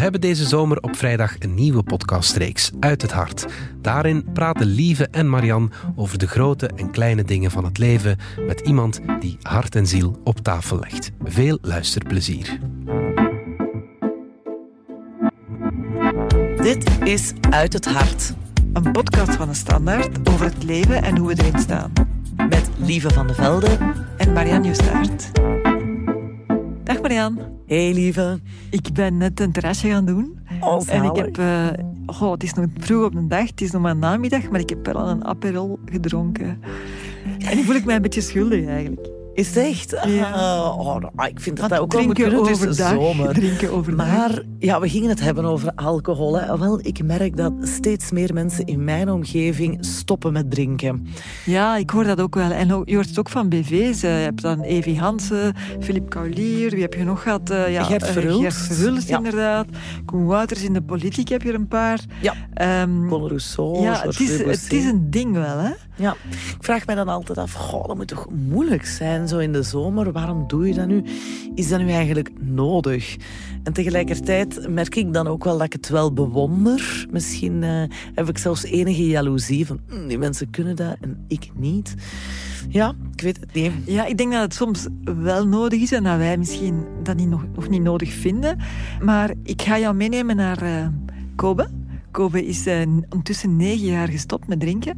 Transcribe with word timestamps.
hebben 0.00 0.20
deze 0.20 0.44
zomer 0.44 0.80
op 0.80 0.96
vrijdag 0.96 1.36
een 1.38 1.54
nieuwe 1.54 1.82
podcastreeks, 1.82 2.70
Uit 2.80 3.02
het 3.02 3.12
Hart. 3.12 3.46
Daarin 3.80 4.24
praten 4.32 4.66
Lieve 4.66 5.08
en 5.10 5.28
Marian 5.28 5.72
over 5.96 6.18
de 6.18 6.26
grote 6.26 6.66
en 6.76 6.90
kleine 6.90 7.24
dingen 7.24 7.50
van 7.50 7.64
het 7.64 7.78
leven 7.78 8.18
met 8.46 8.60
iemand 8.60 9.00
die 9.20 9.38
hart 9.42 9.74
en 9.74 9.86
ziel 9.86 10.20
op 10.24 10.38
tafel 10.38 10.78
legt. 10.78 11.10
Veel 11.24 11.58
luisterplezier. 11.62 12.58
Dit 16.56 16.90
is 17.04 17.32
Uit 17.50 17.72
het 17.72 17.86
Hart. 17.86 18.32
Een 18.72 18.92
podcast 18.92 19.36
van 19.36 19.48
de 19.48 19.54
Standaard 19.54 20.28
over 20.28 20.44
het 20.44 20.62
leven 20.62 21.02
en 21.02 21.18
hoe 21.18 21.28
we 21.28 21.42
erin 21.42 21.60
staan. 21.60 21.92
Met 22.36 22.70
Lieve 22.76 23.10
van 23.10 23.26
de 23.26 23.34
Velde 23.34 23.78
en 24.16 24.32
Marianne 24.32 24.66
Justaert. 24.66 25.30
Dag 26.84 27.00
Marianne. 27.00 27.59
Hey 27.70 27.92
Lieve. 27.92 28.40
Ik 28.70 28.92
ben 28.92 29.16
net 29.16 29.40
een 29.40 29.52
terrasje 29.52 29.88
gaan 29.88 30.04
doen. 30.04 30.38
Oh, 30.60 30.82
en 30.86 31.04
ik 31.04 31.16
heb... 31.16 31.38
Uh, 31.38 31.68
oh, 32.06 32.30
het 32.30 32.42
is 32.42 32.54
nog 32.54 32.66
vroeg 32.78 33.04
op 33.04 33.12
de 33.12 33.26
dag, 33.26 33.46
het 33.46 33.60
is 33.60 33.70
nog 33.70 33.82
maar 33.82 33.96
namiddag, 33.96 34.50
maar 34.50 34.60
ik 34.60 34.68
heb 34.68 34.86
wel 34.86 35.08
een 35.08 35.24
aperol 35.24 35.78
gedronken. 35.84 36.60
En 37.38 37.56
nu 37.56 37.62
voel 37.62 37.74
ik 37.74 37.84
mij 37.84 37.96
een 37.96 38.02
beetje 38.02 38.20
schuldig 38.20 38.66
eigenlijk. 38.66 39.08
Is 39.34 39.46
het 39.46 39.56
echt? 39.56 39.90
Ja. 39.90 40.34
Uh, 40.34 40.78
oh, 40.78 40.96
nou, 41.14 41.28
ik 41.28 41.40
vind 41.40 41.56
dat 41.56 41.68
dat 41.70 41.78
ook 41.78 41.92
wel 41.92 42.04
moet 42.04 42.14
kunnen. 42.14 42.74
Zomer. 42.74 43.34
Drinken 43.34 43.72
overdag. 43.72 44.06
Maar 44.06 44.42
ja, 44.58 44.80
we 44.80 44.88
gingen 44.88 45.08
het 45.08 45.20
hebben 45.20 45.44
over 45.44 45.72
alcohol. 45.74 46.38
Hè. 46.40 46.58
Wel, 46.58 46.78
ik 46.82 47.02
merk 47.04 47.36
dat 47.36 47.52
steeds 47.62 48.10
meer 48.10 48.34
mensen 48.34 48.64
in 48.66 48.84
mijn 48.84 49.10
omgeving 49.10 49.78
stoppen 49.80 50.32
met 50.32 50.50
drinken. 50.50 51.06
Ja, 51.44 51.76
ik 51.76 51.90
hoor 51.90 52.04
dat 52.04 52.20
ook 52.20 52.34
wel. 52.34 52.50
En 52.50 52.82
je 52.84 52.94
hoort 52.94 53.08
het 53.08 53.18
ook 53.18 53.28
van 53.28 53.48
BV's. 53.48 54.00
Je 54.00 54.06
hebt 54.06 54.42
dan 54.42 54.60
Evi 54.60 54.98
Hansen, 54.98 55.54
Philippe 55.80 56.08
Kaulier, 56.08 56.70
wie 56.70 56.82
heb 56.82 56.94
je 56.94 57.04
nog 57.04 57.22
gehad? 57.22 57.50
Eh, 57.50 57.72
ja, 57.72 57.82
Gert 57.82 58.02
eh, 58.02 58.12
Verhulst. 58.12 58.42
Gert 58.42 58.54
Verhulst, 58.54 59.08
Ja. 59.08 59.16
inderdaad. 59.16 59.66
Koen 60.04 60.26
Wouters 60.26 60.62
in 60.62 60.72
de 60.72 60.82
politiek 60.82 61.28
heb 61.28 61.42
je 61.42 61.48
er 61.48 61.54
een 61.54 61.68
paar. 61.68 62.00
Ja. 62.20 62.34
Ehm, 62.54 63.08
Colin 63.08 63.28
Rousseau, 63.28 63.80
ja, 63.82 64.00
het 64.02 64.20
is, 64.20 64.38
het 64.38 64.72
is 64.72 64.84
een 64.84 65.10
ding 65.10 65.32
wel, 65.32 65.58
hè? 65.58 65.70
Ja, 66.00 66.16
ik 66.30 66.56
vraag 66.64 66.86
mij 66.86 66.94
dan 66.94 67.08
altijd 67.08 67.38
af, 67.38 67.52
goh, 67.52 67.86
dat 67.86 67.96
moet 67.96 68.08
toch 68.08 68.26
moeilijk 68.30 68.86
zijn 68.86 69.28
zo 69.28 69.38
in 69.38 69.52
de 69.52 69.62
zomer. 69.62 70.12
Waarom 70.12 70.44
doe 70.48 70.66
je 70.66 70.74
dat 70.74 70.86
nu? 70.86 71.04
Is 71.54 71.68
dat 71.68 71.80
nu 71.80 71.90
eigenlijk 71.90 72.30
nodig? 72.40 73.16
En 73.62 73.72
tegelijkertijd 73.72 74.68
merk 74.68 74.94
ik 74.94 75.12
dan 75.12 75.26
ook 75.26 75.44
wel 75.44 75.56
dat 75.56 75.66
ik 75.66 75.72
het 75.72 75.88
wel 75.88 76.12
bewonder. 76.12 77.06
Misschien 77.10 77.62
eh, 77.62 77.82
heb 78.14 78.28
ik 78.28 78.38
zelfs 78.38 78.64
enige 78.64 79.06
jaloezie 79.06 79.66
van, 79.66 79.80
"Hm, 79.88 80.08
die 80.08 80.18
mensen 80.18 80.50
kunnen 80.50 80.76
dat 80.76 80.96
en 81.00 81.24
ik 81.28 81.50
niet. 81.54 81.94
Ja, 82.68 82.94
ik 83.14 83.20
weet 83.20 83.40
het 83.40 83.54
niet. 83.54 83.72
Ja, 83.84 84.06
ik 84.06 84.16
denk 84.16 84.32
dat 84.32 84.42
het 84.42 84.54
soms 84.54 84.86
wel 85.04 85.46
nodig 85.46 85.80
is 85.80 85.92
en 85.92 86.04
dat 86.04 86.16
wij 86.16 86.36
misschien 86.36 86.84
dat 87.02 87.16
niet 87.16 87.28
nog, 87.28 87.68
niet 87.68 87.82
nodig 87.82 88.12
vinden. 88.12 88.58
Maar 89.02 89.34
ik 89.42 89.62
ga 89.62 89.78
jou 89.78 89.94
meenemen 89.94 90.36
naar 90.36 90.62
eh, 90.62 90.86
Kobe. 91.36 91.68
Kobe 92.10 92.46
is 92.46 92.66
eh, 92.66 92.80
ondertussen 93.08 93.56
negen 93.56 93.86
jaar 93.86 94.08
gestopt 94.08 94.48
met 94.48 94.60
drinken. 94.60 94.96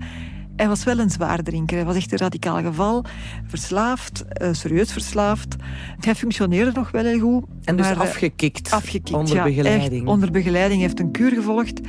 Hij 0.57 0.69
was 0.69 0.85
wel 0.85 0.99
een 0.99 1.11
zwaar 1.11 1.43
drinker. 1.43 1.77
Hij 1.77 1.87
was 1.87 1.97
echt 1.97 2.13
een 2.13 2.19
radicaal 2.19 2.63
geval. 2.63 3.05
Verslaafd, 3.47 4.25
eh, 4.29 4.49
serieus 4.53 4.93
verslaafd. 4.93 5.57
Hij 6.01 6.15
functioneerde 6.15 6.71
nog 6.75 6.91
wel 6.91 7.05
heel 7.05 7.19
goed. 7.19 7.45
En 7.65 7.77
dus 7.77 7.87
maar, 7.87 7.95
eh, 7.95 8.01
afgekikt. 8.01 8.71
Afgekikt, 8.71 9.13
Onder 9.13 9.35
ja, 9.35 9.43
begeleiding. 9.45 10.01
echt 10.01 10.11
onder 10.11 10.31
begeleiding. 10.31 10.79
Hij 10.81 10.89
heeft 10.89 11.01
een 11.01 11.11
kuur 11.11 11.31
gevolgd. 11.33 11.81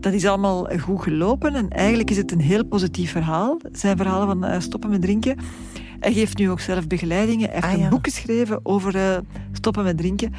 Dat 0.00 0.12
is 0.12 0.26
allemaal 0.26 0.68
goed 0.80 1.02
gelopen. 1.02 1.54
En 1.54 1.68
eigenlijk 1.68 2.10
is 2.10 2.16
het 2.16 2.32
een 2.32 2.40
heel 2.40 2.64
positief 2.64 3.10
verhaal. 3.10 3.60
Zijn 3.72 3.96
verhalen 3.96 4.26
van 4.26 4.44
eh, 4.44 4.60
stoppen 4.60 4.90
met 4.90 5.02
drinken. 5.02 5.36
Hij 6.00 6.12
geeft 6.12 6.38
nu 6.38 6.50
ook 6.50 6.60
zelf 6.60 6.86
begeleidingen. 6.86 7.50
Hij 7.50 7.60
heeft 7.60 7.74
Ah, 7.74 7.80
een 7.82 7.88
boek 7.88 8.04
geschreven 8.04 8.60
over 8.62 9.22
stoppen 9.52 9.84
met 9.84 9.96
drinken. 9.98 10.32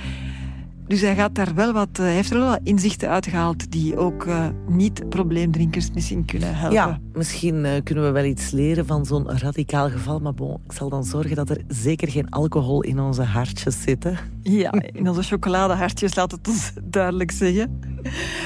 Dus 0.87 1.01
hij, 1.01 1.15
gaat 1.15 1.35
daar 1.35 1.55
wel 1.55 1.73
wat, 1.73 1.89
eh, 1.91 1.99
hij 2.05 2.13
heeft 2.13 2.31
er 2.31 2.39
wel 2.39 2.47
wat 2.47 2.59
inzichten 2.63 3.09
uitgehaald 3.09 3.71
die 3.71 3.97
ook 3.97 4.25
eh, 4.25 4.47
niet-probleemdrinkers 4.67 5.91
misschien 5.91 6.25
kunnen 6.25 6.55
helpen. 6.55 6.77
Ja, 6.77 6.99
misschien 7.13 7.65
eh, 7.65 7.83
kunnen 7.83 8.03
we 8.03 8.11
wel 8.11 8.23
iets 8.23 8.51
leren 8.51 8.85
van 8.85 9.05
zo'n 9.05 9.39
radicaal 9.39 9.89
geval. 9.89 10.19
Maar 10.19 10.33
bon, 10.33 10.61
ik 10.65 10.71
zal 10.71 10.89
dan 10.89 11.03
zorgen 11.03 11.35
dat 11.35 11.49
er 11.49 11.61
zeker 11.67 12.09
geen 12.09 12.29
alcohol 12.29 12.81
in 12.81 12.99
onze 12.99 13.23
hartjes 13.23 13.81
zit. 13.81 14.03
hè. 14.03 14.11
Ja, 14.41 14.71
in 14.71 15.09
onze 15.09 15.23
chocoladehartjes, 15.23 16.15
laat 16.15 16.31
het 16.31 16.47
ons 16.47 16.71
duidelijk 16.83 17.31
zeggen. 17.31 17.79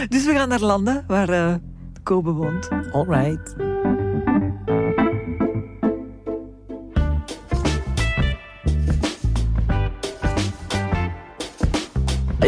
Dus 0.09 0.25
we 0.25 0.33
gaan 0.33 0.49
naar 0.49 0.61
landen 0.61 1.03
waar 1.07 1.29
eh 1.29 1.55
Kobe 2.03 2.31
woont. 2.31 2.69
All 2.91 3.05
right. 3.05 3.66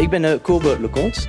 Ik 0.00 0.10
ben 0.10 0.24
eh, 0.24 0.40
Kobe 0.42 0.80
Leconte. 0.80 1.20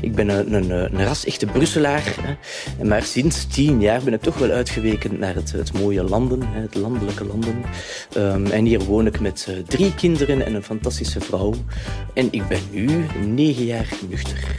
Ik 0.00 0.14
ben 0.14 0.30
eh, 0.30 0.36
een, 0.36 0.70
eh, 0.70 0.82
een 0.82 1.04
ras-echte 1.04 1.46
Brusselaar. 1.46 2.14
Hè. 2.20 2.84
Maar 2.84 3.02
sinds 3.02 3.46
tien 3.46 3.80
jaar 3.80 4.02
ben 4.02 4.12
ik 4.12 4.20
toch 4.20 4.38
wel 4.38 4.50
uitgeweken 4.50 5.18
naar 5.18 5.34
het, 5.34 5.52
het 5.52 5.72
mooie 5.72 6.02
landen, 6.04 6.42
hè, 6.42 6.60
het 6.60 6.74
landelijke 6.74 7.24
landen. 7.24 7.62
Ehm, 8.12 8.46
en 8.46 8.64
hier 8.64 8.80
woon 8.80 9.06
ik 9.06 9.20
met 9.20 9.62
drie 9.66 9.94
kinderen 9.94 10.44
en 10.46 10.54
een 10.54 10.62
fantastische 10.62 11.20
vrouw. 11.20 11.54
En 12.14 12.28
ik 12.30 12.48
ben 12.48 12.60
nu 12.70 13.06
negen 13.26 13.64
jaar 13.64 13.88
nuchter. 14.08 14.56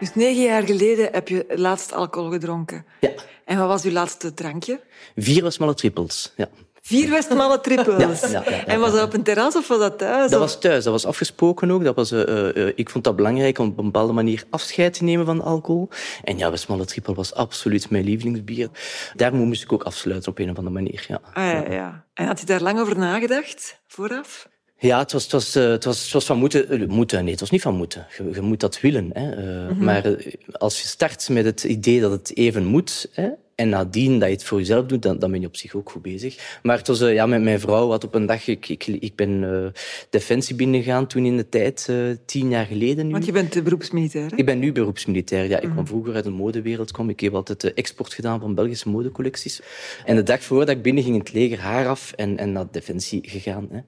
Dus 0.00 0.14
negen 0.14 0.42
jaar 0.42 0.62
geleden 0.62 1.08
heb 1.12 1.28
je 1.28 1.44
het 1.48 1.58
laatst 1.58 1.92
alcohol 1.92 2.30
gedronken. 2.30 2.84
Ja, 3.00 3.10
En 3.44 3.58
wat 3.58 3.68
was 3.68 3.84
uw 3.84 3.90
laatste 3.90 4.34
drankje? 4.34 4.80
vier 5.16 5.42
Westmalle 5.42 5.74
trippels. 5.74 6.32
Ja. 6.36 6.48
Vier 6.86 7.10
Westmalle 7.10 7.60
trippels. 7.60 8.20
Ja, 8.20 8.28
ja, 8.28 8.42
ja, 8.50 8.56
ja, 8.56 8.66
en 8.66 8.80
was 8.80 8.92
dat 8.92 9.02
op 9.02 9.12
een 9.14 9.22
terras 9.22 9.56
of 9.56 9.68
was 9.68 9.78
dat 9.78 9.98
thuis? 9.98 10.30
Dat 10.30 10.40
Of- 10.40 10.46
was 10.46 10.58
thuis, 10.60 10.84
dat 10.84 10.92
was 10.92 11.06
afgesproken 11.06 11.70
ook. 11.70 11.84
Dat 11.84 11.94
was, 11.94 12.10
eh, 12.12 12.56
eh, 12.66 12.72
ik 12.74 12.90
vond 12.90 13.04
dat 13.04 13.16
belangrijk 13.16 13.58
om 13.58 13.68
op 13.68 13.78
een 13.78 13.84
bepaalde 13.84 14.12
manier 14.12 14.44
afscheid 14.50 14.92
te 14.94 15.04
nemen 15.04 15.26
van 15.26 15.42
alcohol. 15.42 15.88
En 16.24 16.38
ja, 16.38 16.50
Westmalle 16.50 16.84
Trippel 16.84 17.14
was 17.14 17.34
absoluut 17.34 17.90
mijn 17.90 18.04
lievelingsbier. 18.04 18.68
Daar 19.16 19.34
moest 19.34 19.62
ik 19.62 19.72
ook 19.72 19.82
afsluiten 19.82 20.30
op 20.30 20.38
een 20.38 20.50
of 20.50 20.56
andere 20.56 20.74
manier. 20.74 21.04
Ja. 21.08 21.20
Ah, 21.32 21.44
ja, 21.44 21.72
ja. 21.72 22.04
En 22.14 22.26
had 22.26 22.40
je 22.40 22.46
daar 22.46 22.60
lang 22.62 22.80
over 22.80 22.98
nagedacht, 22.98 23.80
vooraf? 23.86 24.48
Ja, 24.78 24.98
het 24.98 25.12
was, 25.12 25.22
het 25.22 25.32
was, 25.32 25.54
eh, 25.54 25.68
het 25.68 25.84
was, 25.84 26.02
het 26.02 26.12
was 26.12 26.24
van 26.24 26.38
moeten, 26.38 26.88
moeten. 26.90 27.22
Nee, 27.22 27.30
het 27.30 27.40
was 27.40 27.50
niet 27.50 27.62
van 27.62 27.74
moeten. 27.74 28.06
Je, 28.16 28.30
je 28.32 28.40
moet 28.40 28.60
dat 28.60 28.80
willen. 28.80 29.10
Hè. 29.12 29.30
Eh, 29.68 29.76
Maar 29.76 30.16
als 30.52 30.80
je 30.80 30.86
start 30.88 31.28
met 31.28 31.44
het 31.44 31.64
idee 31.64 32.00
dat 32.00 32.10
het 32.10 32.36
even 32.36 32.64
moet, 32.64 33.08
hè, 33.12 33.28
en 33.54 33.68
nadien 33.68 34.18
dat 34.18 34.28
je 34.28 34.34
het 34.34 34.44
voor 34.44 34.58
jezelf 34.58 34.86
doet, 34.86 35.02
dan, 35.02 35.18
dan 35.18 35.30
ben 35.30 35.40
je 35.40 35.46
op 35.46 35.56
zich 35.56 35.74
ook 35.74 35.90
goed 35.90 36.02
bezig. 36.02 36.58
Maar 36.62 36.78
het 36.78 36.86
was, 36.86 37.00
eh, 37.00 37.14
ja, 37.14 37.26
met 37.26 37.42
mijn 37.42 37.60
vrouw 37.60 37.90
had 37.90 38.04
op 38.04 38.14
een 38.14 38.26
dag... 38.26 38.46
Ik, 38.46 38.68
ik, 38.68 38.86
ik 38.86 39.14
ben 39.14 39.44
eh, 39.52 39.80
Defensie 40.10 40.54
binnengegaan 40.54 41.06
toen 41.06 41.24
in 41.24 41.36
de 41.36 41.48
tijd, 41.48 41.86
eh, 41.90 41.96
tien 42.24 42.48
jaar 42.48 42.66
geleden 42.66 43.06
nu. 43.06 43.12
Want 43.12 43.24
je 43.24 43.32
bent 43.32 43.62
beroepsmilitair, 43.64 44.30
hè? 44.30 44.36
Ik 44.36 44.44
ben 44.44 44.58
nu 44.58 44.72
beroepsmilitair. 44.72 45.48
Ja, 45.48 45.60
ik 45.60 45.70
kwam 45.70 45.86
vroeger 45.86 46.14
uit 46.14 46.24
de 46.24 46.30
modewereld. 46.30 46.90
Kwam. 46.90 47.08
Ik 47.08 47.20
heb 47.20 47.34
altijd 47.34 47.60
de 47.60 47.74
export 47.74 48.14
gedaan 48.14 48.40
van 48.40 48.54
Belgische 48.54 48.88
modecollecties. 48.88 49.60
En 50.04 50.16
de 50.16 50.22
dag 50.22 50.42
voordat 50.42 50.76
ik 50.76 50.82
binnen 50.82 51.02
ging, 51.02 51.14
in 51.14 51.20
het 51.20 51.32
leger 51.32 51.60
haar 51.60 51.88
af 51.88 52.12
en, 52.12 52.38
en 52.38 52.52
naar 52.52 52.66
Defensie 52.70 53.20
gegaan. 53.22 53.68
Hè. 53.70 53.78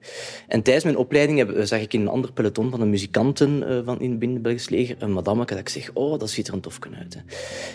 En 0.47 0.61
tijdens 0.61 0.85
mijn 0.85 0.97
opleiding 0.97 1.37
heb, 1.37 1.55
zag 1.61 1.81
ik 1.81 1.93
in 1.93 2.01
een 2.01 2.07
ander 2.07 2.31
peloton 2.31 2.69
van 2.69 2.79
de 2.79 2.85
muzikanten 2.85 3.83
van 3.85 4.01
in 4.01 4.17
binnen 4.17 4.37
het 4.37 4.41
Belgisch 4.41 4.69
leger 4.69 4.95
een 4.99 5.13
madameke 5.13 5.53
dat 5.53 5.61
ik 5.61 5.69
zeg, 5.69 5.89
oh, 5.93 6.19
dat 6.19 6.29
ziet 6.29 6.47
er 6.47 6.53
een 6.53 6.59
tofken 6.59 6.95
uit. 6.95 7.13
Hè. 7.13 7.21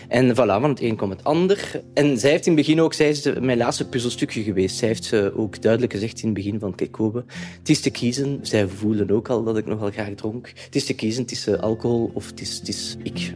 En 0.07 0.31
voilà, 0.31 0.61
van 0.61 0.69
het 0.69 0.81
een 0.81 0.95
kwam 0.95 1.09
het 1.09 1.23
ander. 1.23 1.82
En 1.93 2.19
zij 2.19 2.29
heeft 2.29 2.45
in 2.45 2.55
het 2.55 2.65
begin 2.65 2.81
ook, 2.81 2.93
zij 2.93 3.09
is 3.09 3.39
mijn 3.39 3.57
laatste 3.57 3.87
puzzelstukje 3.87 4.43
geweest. 4.43 4.77
Zij 4.77 4.87
heeft 4.87 5.13
eh, 5.13 5.39
ook 5.39 5.61
duidelijk 5.61 5.93
gezegd 5.93 6.19
in 6.19 6.25
het 6.25 6.33
begin 6.33 6.59
van, 6.59 6.75
kijk 6.75 6.91
Kobe, 6.91 7.23
het 7.59 7.69
is 7.69 7.81
te 7.81 7.89
kiezen. 7.89 8.39
Zij 8.41 8.67
voelden 8.67 9.11
ook 9.11 9.29
al 9.29 9.43
dat 9.43 9.57
ik 9.57 9.65
nogal 9.65 9.91
graag 9.91 10.13
dronk. 10.15 10.51
Het 10.65 10.75
is 10.75 10.85
te 10.85 10.93
kiezen, 10.93 11.21
het 11.21 11.31
is 11.31 11.57
alcohol 11.57 12.11
of 12.13 12.27
het 12.27 12.41
is, 12.41 12.57
het 12.57 12.67
is 12.67 12.95
ik. 13.03 13.33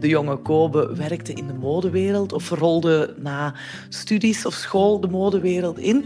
De 0.00 0.08
jonge 0.08 0.36
Kobe 0.36 0.96
werkte 0.96 1.32
in 1.32 1.46
de 1.46 1.52
modewereld 1.52 2.32
of 2.32 2.50
rolde 2.50 3.14
na 3.18 3.54
studies 3.88 4.46
of 4.46 4.54
school 4.54 5.00
de 5.00 5.08
modewereld 5.08 5.78
in. 5.78 6.04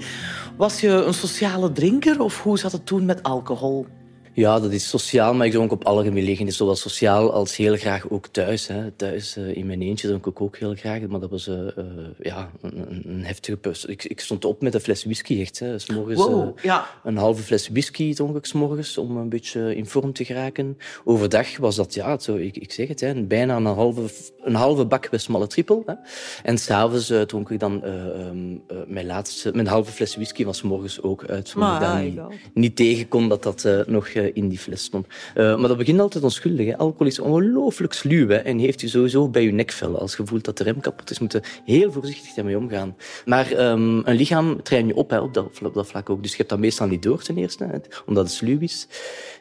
Was 0.56 0.80
je 0.80 0.88
een 0.88 1.14
sociale 1.14 1.72
drinker 1.72 2.20
of 2.20 2.42
hoe 2.42 2.58
zat 2.58 2.72
het 2.72 2.86
toen 2.86 3.04
met 3.04 3.22
alcohol? 3.22 3.86
Ja, 4.34 4.60
dat 4.60 4.72
is 4.72 4.88
sociaal, 4.88 5.34
maar 5.34 5.46
ik 5.46 5.52
dronk 5.52 5.72
op 5.72 5.84
alle 5.84 6.02
gelegenheden. 6.04 6.52
Zowel 6.52 6.76
sociaal 6.76 7.32
als 7.32 7.56
heel 7.56 7.76
graag 7.76 8.10
ook 8.10 8.26
thuis. 8.26 8.66
Hè. 8.66 8.90
Thuis 8.90 9.36
eh, 9.36 9.56
in 9.56 9.66
mijn 9.66 9.82
eentje 9.82 10.08
dronk 10.08 10.26
ik 10.26 10.40
ook 10.40 10.56
heel 10.56 10.74
graag. 10.74 11.00
Maar 11.00 11.20
dat 11.20 11.30
was 11.30 11.48
eh, 11.48 11.78
eh, 11.78 11.84
ja, 12.18 12.50
een, 12.60 13.24
heftige 13.24 13.56
pus. 13.56 13.84
Ik, 13.84 14.04
ik 14.04 14.20
stond 14.20 14.44
op 14.44 14.62
met 14.62 14.74
een 14.74 14.80
fles 14.80 15.04
whisky, 15.04 15.40
echt. 15.40 15.58
Hè. 15.58 15.78
's 15.78 15.90
morgens, 15.90 16.24
Wow, 16.24 16.58
ja. 16.62 16.86
Een 17.04 17.16
halve 17.16 17.42
fles 17.42 17.68
whisky 17.68 18.14
dronk 18.14 18.36
ik 18.36 18.46
's 18.46 18.52
morgens 18.52 18.98
om 18.98 19.16
een 19.16 19.28
beetje 19.28 19.76
in 19.76 19.86
vorm 19.86 20.12
te 20.12 20.24
geraken. 20.24 20.78
Overdag 21.04 21.56
was 21.56 21.76
dat, 21.76 21.94
ja, 21.94 22.18
zo, 22.18 22.36
ik, 22.36 22.56
ik 22.56 22.72
zeg 22.72 22.88
het, 22.88 23.00
hè, 23.00 23.22
bijna 23.22 23.56
een 23.56 23.64
halve, 23.66 24.02
een 24.42 24.54
halve 24.54 24.84
bak 24.84 25.08
Westmalle 25.10 25.46
trippel. 25.46 25.82
Hè. 25.86 25.94
En 26.42 26.58
s'avonds 26.58 27.10
uh, 27.10 27.20
dronk 27.20 27.50
ik 27.50 27.60
dan 27.60 27.84
eh, 27.84 28.20
ehm, 28.20 28.56
eh, 28.66 28.76
mijn 28.86 29.06
laatste, 29.06 29.50
mijn 29.54 29.66
halve 29.66 29.92
fles 29.92 30.14
whisky 30.14 30.44
was 30.44 30.58
's 30.58 30.62
morgens 30.62 31.02
ook 31.02 31.24
uit. 31.26 31.52
Omdat 31.54 31.72
ik 31.72 31.80
Maar, 31.80 31.80
daar 31.80 32.02
niet, 32.02 32.20
niet 32.54 32.76
tegen 32.76 33.08
kon 33.08 33.28
dat 33.28 33.42
dat 33.42 33.68
nog 33.86 34.08
in 34.32 34.48
die 34.48 34.58
fles 34.58 34.82
stond. 34.82 35.06
maar 35.34 35.68
dat 35.68 35.76
begint 35.76 36.00
altijd 36.00 36.24
onschuldig. 36.24 36.66
Hè. 36.66 36.78
Alcohol 36.78 37.06
is 37.06 37.18
ongelooflijk 37.18 37.92
sluw 37.92 38.28
en 38.28 38.58
heeft 38.58 38.82
u 38.82 38.88
sowieso 38.88 39.28
bij 39.28 39.44
uw 39.44 39.52
nekvel. 39.52 39.98
Als 39.98 40.16
je 40.16 40.26
voelt 40.26 40.44
dat 40.44 40.58
de 40.58 40.64
rem 40.64 40.80
kapot 40.80 41.10
is, 41.10 41.18
moet 41.18 41.32
je 41.32 41.42
heel 41.64 41.92
voorzichtig 41.92 42.34
daarmee 42.34 42.58
omgaan. 42.58 42.96
Maar 43.24 43.70
um, 43.70 44.02
een 44.04 44.16
lichaam 44.16 44.62
train 44.62 44.86
je 44.86 44.94
op 44.94 45.10
hè, 45.10 45.30
dat, 45.30 45.48
vlak 45.86 46.10
ook. 46.10 46.22
Dus 46.22 46.30
je 46.30 46.36
hebt 46.36 46.48
dat 46.48 46.58
meestal 46.58 46.86
niet 46.86 47.02
door 47.02 47.22
ten 47.22 47.36
eerste, 47.36 47.82
omdat 48.06 48.24
het 48.24 48.34
sluw 48.34 48.58
is. 48.60 48.88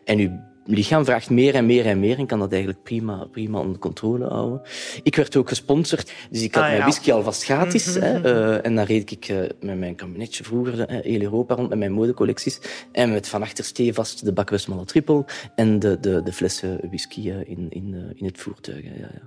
En 0.06 0.18
je 0.18 0.52
lichaam 0.66 1.06
vraagt 1.06 1.30
meer 1.30 1.56
en 1.56 1.66
meer 1.66 1.86
en 1.86 2.00
meer 2.00 2.18
en 2.18 2.26
kan 2.26 2.40
dat 2.40 2.52
eigenlijk 2.52 2.84
prima, 2.84 3.28
prima 3.32 3.60
onder 3.60 3.80
controle 3.80 4.28
houden. 4.28 4.62
Ik 5.04 5.16
werd 5.16 5.36
ook 5.36 5.48
gesponsord, 5.48 6.14
dus 6.30 6.42
ik 6.42 6.56
had 6.56 6.64
ah, 6.64 6.70
mijn 6.70 6.82
whisky 6.82 7.12
alvast 7.12 7.44
gratis. 7.44 7.96
hè, 7.96 8.20
uh, 8.20 8.66
en 8.66 8.76
dan 8.76 8.86
reed 8.86 9.12
ik 9.12 9.30
uh, 9.30 9.38
met 9.62 9.78
mijn 9.78 9.96
kabinetje 9.96 10.44
vroeger 10.44 10.80
uh, 10.80 11.02
heel 11.02 11.22
Europa 11.22 11.56
rond 11.56 11.70
met 11.70 11.78
mijn 11.78 11.92
modecollecties. 11.92 12.60
En 12.92 13.12
met 13.12 13.28
van 13.28 13.42
achter 13.42 13.94
vast 13.94 14.26
de 14.26 14.34
bak 14.34 14.50
Westmalle 14.50 14.86
Triple 14.86 15.26
en 15.56 15.80
de, 15.80 16.00
de, 16.00 16.24
de 16.24 16.34
flessen 16.34 16.80
whisky 16.90 17.30
in, 17.30 17.68
in, 17.70 18.14
in 18.16 18.26
het 18.26 18.38
voertuig. 18.38 18.84
Ja, 18.84 18.92
ja. 18.98 19.22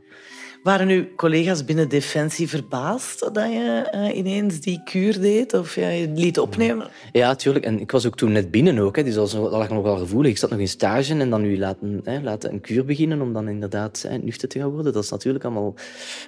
Waren 0.66 0.88
uw 0.88 1.04
collega's 1.16 1.64
binnen 1.64 1.88
Defensie 1.88 2.48
verbaasd 2.48 3.20
dat 3.20 3.52
je 3.52 3.90
uh, 3.94 4.16
ineens 4.16 4.60
die 4.60 4.80
kuur 4.84 5.20
deed 5.20 5.54
of 5.54 5.74
ja, 5.74 5.88
je 5.88 6.08
liet 6.08 6.38
opnemen? 6.38 6.88
Ja, 7.12 7.26
natuurlijk. 7.26 7.64
En 7.64 7.80
ik 7.80 7.90
was 7.90 8.06
ook 8.06 8.16
toen 8.16 8.32
net 8.32 8.50
binnen 8.50 8.78
ook. 8.78 8.96
Hè, 8.96 9.02
dus 9.02 9.14
dat 9.14 9.32
lag 9.32 9.68
nog 9.68 9.82
wel 9.82 9.96
gevoelig. 9.96 10.30
Ik 10.30 10.38
zat 10.38 10.50
nog 10.50 10.58
in 10.58 10.68
stage 10.68 11.14
en 11.14 11.25
dan 11.30 11.42
nu 11.42 11.58
laten, 11.58 12.00
hè, 12.04 12.20
laten 12.20 12.52
een 12.52 12.60
kuur 12.60 12.84
beginnen 12.84 13.20
om 13.20 13.32
dan 13.32 13.48
inderdaad 13.48 14.04
hè, 14.08 14.18
nuchter 14.18 14.48
te 14.48 14.58
gaan 14.58 14.70
worden. 14.70 14.92
Dat 14.92 15.04
is 15.04 15.10
natuurlijk 15.10 15.44
allemaal 15.44 15.74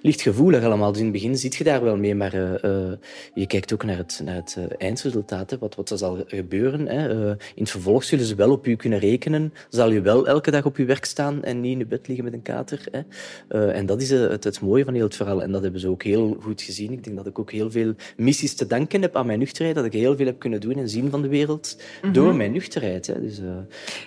licht 0.03 0.21
gevoelig 0.21 0.65
allemaal. 0.65 0.91
Dus 0.91 0.99
in 0.99 1.05
het 1.05 1.12
begin 1.12 1.37
zit 1.37 1.55
je 1.55 1.65
daar 1.65 1.83
wel 1.83 1.97
mee, 1.97 2.15
maar 2.15 2.35
uh, 2.35 2.50
uh, 2.65 2.93
je 3.35 3.47
kijkt 3.47 3.73
ook 3.73 3.85
naar 3.85 3.97
het, 3.97 4.21
naar 4.25 4.35
het 4.35 4.59
eindresultaat. 4.79 5.50
Hè, 5.50 5.59
wat, 5.59 5.75
wat 5.75 5.91
er 5.91 5.99
zal 5.99 6.25
gebeuren. 6.27 6.87
Hè. 6.87 7.31
in 7.31 7.62
het 7.62 7.71
vervolg 7.71 8.05
zullen 8.05 8.25
ze 8.25 8.35
wel 8.35 8.50
op 8.50 8.67
u 8.67 8.77
kunnen 8.77 8.99
rekenen. 8.99 9.53
Zal 9.69 9.91
je 9.91 10.00
wel 10.00 10.27
elke 10.27 10.50
dag 10.50 10.65
op 10.65 10.77
je 10.77 10.85
werk 10.85 11.05
staan 11.05 11.45
en 11.45 11.61
niet 11.61 11.73
in 11.73 11.79
je 11.79 11.87
bed 11.87 12.06
liggen 12.06 12.25
met 12.25 12.35
een 12.35 12.43
kater. 12.43 12.85
Hè. 12.91 13.71
en 13.73 13.87
dat 13.87 14.03
is 14.03 14.11
het, 14.11 14.45
het 14.45 14.61
mooie 14.61 14.85
van 14.85 14.95
heel 14.95 15.05
het 15.05 15.17
verhaal. 15.17 15.43
En 15.43 15.53
dat 15.53 15.62
hebben 15.62 15.81
ze 15.81 15.89
ook 15.89 16.03
heel 16.03 16.37
goed 16.41 16.62
gezien. 16.62 16.93
Ik 16.93 17.05
denk 17.05 17.17
dat 17.17 17.27
ik 17.27 17.39
ook 17.39 17.53
heel 17.53 17.71
veel 17.71 17.95
missies 18.17 18.55
te 18.55 18.67
danken 18.67 19.03
heb 19.03 19.17
aan 19.17 19.27
mijn 19.27 19.39
nuchterheid. 19.39 19.77
Dat 19.77 19.85
ik 19.85 19.93
heel 19.93 20.17
veel 20.17 20.27
heb 20.27 20.39
kunnen 20.39 20.61
doen 20.61 20.77
en 20.77 20.89
zien 20.89 21.11
van 21.11 21.23
de 21.23 21.29
wereld 21.29 21.77
mhm. 22.03 22.12
door 22.12 22.35
mijn 22.35 22.53
nuchterheid. 22.53 23.06
Hè. 23.06 23.21
Dus, 23.21 23.41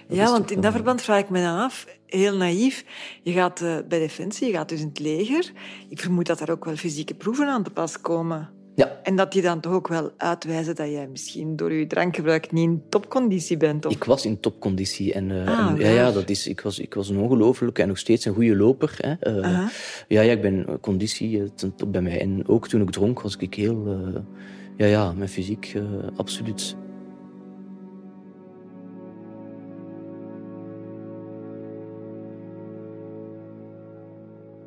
ja, 0.07 0.31
want 0.31 0.51
in 0.51 0.61
dat 0.61 0.73
verband 0.81 1.01
vraag 1.01 1.19
ik 1.19 1.29
me 1.29 1.41
dan 1.41 1.57
af, 1.57 1.87
heel 2.05 2.35
naïef, 2.37 2.85
je 3.23 3.31
gaat 3.31 3.61
uh, 3.61 3.75
bij 3.87 3.99
Defensie, 3.99 4.47
je 4.47 4.53
gaat 4.53 4.69
dus 4.69 4.81
in 4.81 4.87
het 4.87 4.99
leger. 4.99 5.51
Ik 5.89 5.99
vermoed 5.99 6.25
dat 6.25 6.39
daar 6.39 6.49
ook 6.49 6.65
wel 6.65 6.75
fysieke 6.75 7.13
proeven 7.13 7.47
aan 7.47 7.63
te 7.63 7.69
pas 7.69 8.01
komen. 8.01 8.49
Ja. 8.75 8.99
En 9.03 9.15
dat 9.15 9.31
die 9.31 9.41
dan 9.41 9.59
toch 9.59 9.73
ook 9.73 9.87
wel 9.87 10.11
uitwijzen 10.17 10.75
dat 10.75 10.87
jij 10.87 11.07
misschien 11.07 11.55
door 11.55 11.73
je 11.73 11.87
drankgebruik 11.87 12.51
niet 12.51 12.63
in 12.63 12.83
topconditie 12.89 13.57
bent? 13.57 13.85
Of? 13.85 13.93
Ik 13.93 14.03
was 14.03 14.25
in 14.25 14.39
topconditie. 14.39 15.13
En, 15.13 15.29
uh, 15.29 15.47
ah, 15.47 15.79
ja, 15.79 15.89
ja, 15.89 16.11
dat 16.11 16.29
is, 16.29 16.47
ik, 16.47 16.61
was, 16.61 16.79
ik 16.79 16.93
was 16.93 17.09
een 17.09 17.17
ongelooflijke 17.17 17.81
en 17.81 17.87
nog 17.87 17.97
steeds 17.97 18.25
een 18.25 18.33
goede 18.33 18.55
loper. 18.55 18.97
Hè. 18.97 19.37
Uh, 19.37 19.67
ja, 20.07 20.21
ja, 20.21 20.31
ik 20.31 20.41
ben 20.41 20.67
eh, 20.67 20.73
conditie 20.81 21.53
ten 21.53 21.75
top 21.75 21.91
bij 21.91 22.01
mij. 22.01 22.21
En 22.21 22.47
ook 22.47 22.67
toen 22.67 22.81
ik 22.81 22.89
dronk 22.89 23.21
was 23.21 23.35
ik 23.35 23.53
heel... 23.53 23.99
Ja, 24.77 24.85
ja, 24.85 25.13
mijn 25.13 25.29
fysiek 25.29 25.73
absoluut... 26.15 26.75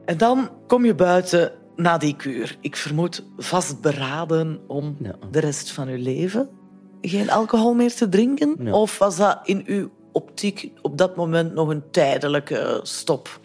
En 0.05 0.19
dan 0.19 0.51
kom 0.67 0.85
je 0.85 0.95
buiten 0.95 1.53
na 1.77 1.99
die 1.99 2.17
kuur, 2.17 2.57
ik 2.61 2.77
vermoed 2.77 3.25
vastberaden 3.37 4.61
om 4.67 4.97
de 5.31 5.41
rest 5.41 5.71
van 5.73 5.89
uw 5.89 6.03
leven 6.03 6.49
geen 7.01 7.31
alcohol 7.31 7.75
meer 7.75 7.95
te 7.95 8.09
drinken? 8.09 8.73
Of 8.73 8.99
was 8.99 9.17
dat 9.17 9.41
in 9.45 9.63
uw 9.67 9.91
optiek 10.13 10.73
op 10.83 10.99
dat 10.99 11.17
moment 11.17 11.55
nog 11.55 11.69
een 11.69 11.91
tijdelijke 11.91 12.81
stop? 12.83 13.41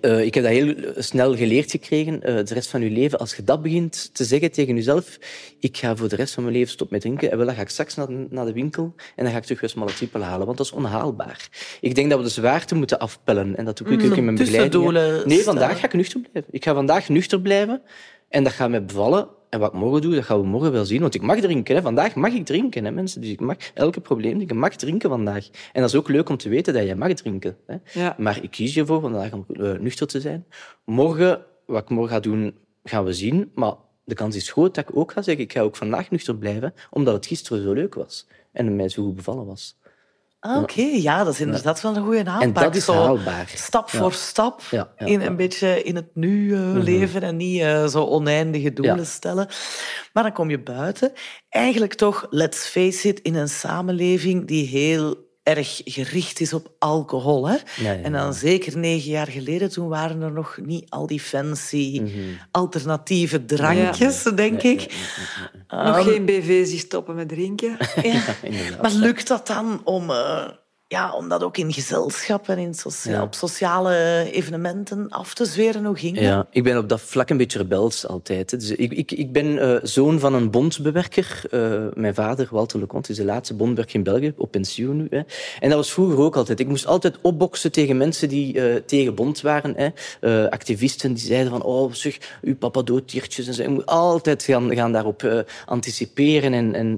Uh, 0.00 0.24
ik 0.24 0.34
heb 0.34 0.44
dat 0.44 0.52
heel 0.52 0.74
snel 0.96 1.36
geleerd 1.36 1.70
gekregen, 1.70 2.14
uh, 2.14 2.20
de 2.20 2.54
rest 2.54 2.70
van 2.70 2.80
je 2.80 2.90
leven. 2.90 3.18
Als 3.18 3.36
je 3.36 3.44
dat 3.44 3.62
begint 3.62 4.10
te 4.12 4.24
zeggen 4.24 4.50
tegen 4.52 4.74
jezelf, 4.74 5.18
ik 5.60 5.76
ga 5.76 5.96
voor 5.96 6.08
de 6.08 6.16
rest 6.16 6.34
van 6.34 6.42
mijn 6.42 6.54
leven 6.54 6.72
stoppen 6.72 6.96
met 6.96 7.04
drinken, 7.04 7.30
en 7.30 7.36
wel, 7.36 7.46
dan 7.46 7.54
ga 7.54 7.60
ik 7.60 7.68
straks 7.68 7.94
naar 7.94 8.06
de, 8.06 8.26
naar 8.30 8.44
de 8.44 8.52
winkel 8.52 8.94
en 9.16 9.24
dan 9.24 9.32
ga 9.32 9.38
ik 9.38 9.44
terug 9.44 9.62
een 9.62 9.68
smalle 9.68 9.92
trippel 9.92 10.22
halen, 10.22 10.46
want 10.46 10.58
dat 10.58 10.66
is 10.66 10.72
onhaalbaar. 10.72 11.48
Ik 11.80 11.94
denk 11.94 12.10
dat 12.10 12.18
we 12.18 12.24
de 12.24 12.30
zwaarte 12.30 12.74
moeten 12.74 12.98
afpellen 12.98 13.56
en 13.56 13.64
dat 13.64 13.76
doe 13.76 13.86
ik 13.88 14.04
ook 14.04 14.16
in 14.16 14.24
mijn 14.24 14.36
begeleiding. 14.36 15.24
Nee, 15.24 15.42
vandaag 15.42 15.80
ga 15.80 15.86
ik 15.86 15.92
nuchter 15.92 16.20
blijven. 16.20 16.52
Ik 16.52 16.64
ga 16.64 16.74
vandaag 16.74 17.08
nuchter 17.08 17.40
blijven 17.40 17.82
en 18.28 18.44
dat 18.44 18.52
gaat 18.52 18.70
mij 18.70 18.84
bevallen 18.84 19.28
en 19.48 19.60
wat 19.60 19.72
ik 19.72 19.78
morgen 19.78 20.00
doe, 20.00 20.14
dat 20.14 20.24
gaan 20.24 20.40
we 20.40 20.46
morgen 20.46 20.72
wel 20.72 20.84
zien. 20.84 21.00
Want 21.00 21.14
ik 21.14 21.22
mag 21.22 21.40
drinken. 21.40 21.74
Hè. 21.74 21.82
Vandaag 21.82 22.14
mag 22.14 22.32
ik 22.32 22.44
drinken, 22.44 22.84
hè, 22.84 22.90
mensen. 22.90 23.20
Dus 23.20 23.30
ik 23.30 23.40
mag 23.40 23.56
elke 23.74 24.00
probleem, 24.00 24.40
ik 24.40 24.54
mag 24.54 24.76
drinken 24.76 25.10
vandaag. 25.10 25.48
En 25.72 25.80
dat 25.80 25.90
is 25.90 25.96
ook 25.96 26.08
leuk 26.08 26.28
om 26.28 26.36
te 26.36 26.48
weten 26.48 26.74
dat 26.74 26.86
je 26.86 26.94
mag 26.94 27.12
drinken. 27.12 27.56
Hè. 27.66 27.76
Ja. 27.92 28.14
Maar 28.18 28.42
ik 28.42 28.50
kies 28.50 28.76
ervoor 28.76 29.00
vandaag 29.00 29.32
om 29.32 29.44
uh, 29.48 29.78
nuchter 29.78 30.06
te 30.06 30.20
zijn. 30.20 30.46
Morgen, 30.84 31.44
wat 31.66 31.82
ik 31.82 31.88
morgen 31.88 32.14
ga 32.14 32.20
doen, 32.20 32.54
gaan 32.84 33.04
we 33.04 33.12
zien. 33.12 33.50
Maar 33.54 33.74
de 34.04 34.14
kans 34.14 34.36
is 34.36 34.50
groot 34.50 34.74
dat 34.74 34.88
ik 34.88 34.96
ook 34.96 35.12
ga 35.12 35.22
zeggen, 35.22 35.44
ik 35.44 35.52
ga 35.52 35.60
ook 35.60 35.76
vandaag 35.76 36.10
nuchter 36.10 36.36
blijven, 36.36 36.74
omdat 36.90 37.14
het 37.14 37.26
gisteren 37.26 37.62
zo 37.62 37.72
leuk 37.72 37.94
was. 37.94 38.26
En 38.52 38.66
het 38.66 38.74
mij 38.74 38.88
zo 38.88 39.04
goed 39.04 39.14
bevallen 39.14 39.46
was. 39.46 39.76
Ah, 40.40 40.62
oké, 40.62 40.82
ja, 40.82 41.24
dat 41.24 41.32
is 41.32 41.40
inderdaad 41.40 41.80
wel 41.80 41.96
een 41.96 42.04
goede 42.04 42.24
aanpak. 42.24 42.42
En 42.42 42.52
dat 42.52 42.74
is 42.74 42.86
haalbaar. 42.86 43.52
Stap 43.54 43.90
voor 43.90 44.12
stap 44.12 44.62
in 44.96 45.20
een 45.20 45.36
beetje 45.36 45.82
in 45.82 45.96
het 45.96 46.14
nu 46.14 46.50
uh, 46.50 46.82
leven 46.82 47.22
en 47.22 47.36
niet 47.36 47.60
uh, 47.60 47.86
zo 47.86 48.04
oneindige 48.04 48.72
doelen 48.72 49.06
stellen. 49.06 49.48
Maar 50.12 50.22
dan 50.22 50.32
kom 50.32 50.50
je 50.50 50.62
buiten. 50.62 51.12
Eigenlijk 51.48 51.94
toch, 51.94 52.26
let's 52.30 52.66
face 52.66 53.08
it, 53.08 53.20
in 53.20 53.34
een 53.34 53.48
samenleving 53.48 54.46
die 54.46 54.66
heel 54.66 55.27
erg 55.48 55.80
gericht 55.84 56.40
is 56.40 56.52
op 56.52 56.72
alcohol. 56.78 57.48
Hè? 57.48 57.56
En 58.02 58.12
dan 58.12 58.34
zeker 58.34 58.78
negen 58.78 59.10
jaar 59.10 59.26
geleden, 59.26 59.70
toen 59.70 59.88
waren 59.88 60.22
er 60.22 60.32
nog 60.32 60.58
niet 60.62 60.90
al 60.90 61.06
die 61.06 61.20
fancy 61.20 62.02
alternatieve 62.50 63.44
drankjes, 63.44 64.22
denk 64.22 64.62
ik. 64.62 64.94
nog 65.68 65.98
um, 65.98 66.04
geen 66.04 66.24
BV's 66.24 66.78
stoppen 66.78 67.14
met 67.14 67.28
drinken. 67.28 67.76
maar 68.82 68.92
lukt 68.92 69.28
dat 69.28 69.46
dan 69.46 69.80
om... 69.84 70.10
Uh, 70.10 70.48
ja, 70.88 71.12
om 71.12 71.28
dat 71.28 71.42
ook 71.42 71.56
in 71.56 71.72
gezelschap 71.72 72.48
en 72.48 72.58
in 72.58 72.74
op 73.20 73.34
sociale 73.34 74.28
evenementen 74.32 75.08
af 75.08 75.34
te 75.34 75.44
zweren. 75.44 75.84
Hoe 75.84 75.96
ging 75.96 76.14
dat? 76.14 76.24
Ja, 76.24 76.46
ik 76.50 76.62
ben 76.62 76.78
op 76.78 76.88
dat 76.88 77.00
vlak 77.00 77.30
een 77.30 77.36
beetje 77.36 77.58
rebels 77.58 78.06
altijd. 78.06 78.50
Dus 78.50 78.70
ik, 78.70 78.92
ik, 78.92 79.12
ik 79.12 79.32
ben 79.32 79.46
uh, 79.46 79.76
zoon 79.82 80.18
van 80.18 80.34
een 80.34 80.50
bondbewerker. 80.50 81.42
Uh, 81.50 81.86
mijn 81.94 82.14
vader, 82.14 82.48
Walter 82.50 82.78
Leconte, 82.78 83.10
is 83.10 83.16
de 83.16 83.24
laatste 83.24 83.54
bondbewerker 83.54 83.94
in 83.94 84.02
België, 84.02 84.32
op 84.36 84.50
pensioen 84.50 84.96
nu. 84.96 85.06
Hè. 85.10 85.20
En 85.60 85.68
dat 85.68 85.72
was 85.72 85.92
vroeger 85.92 86.18
ook 86.18 86.36
altijd. 86.36 86.60
Ik 86.60 86.68
moest 86.68 86.86
altijd 86.86 87.18
opboksen 87.20 87.72
tegen 87.72 87.96
mensen 87.96 88.28
die 88.28 88.54
uh, 88.54 88.74
tegen 88.74 89.14
bond 89.14 89.40
waren. 89.40 89.74
Hè. 89.76 90.50
activisten 90.50 91.14
die 91.14 91.24
zeiden 91.24 91.50
van, 91.50 91.62
oh 91.62 91.92
zeg, 91.92 92.38
uw 92.42 92.56
papa 92.56 92.82
dooddiertjes. 92.82 93.46
En 93.46 93.54
zo. 93.54 93.62
Ik 93.62 93.68
moet 93.68 93.86
altijd 93.86 94.42
gaan, 94.42 94.74
gaan 94.74 94.92
daarop 94.92 95.44
anticiperen. 95.66 96.52
En, 96.52 96.74
en, 96.74 96.96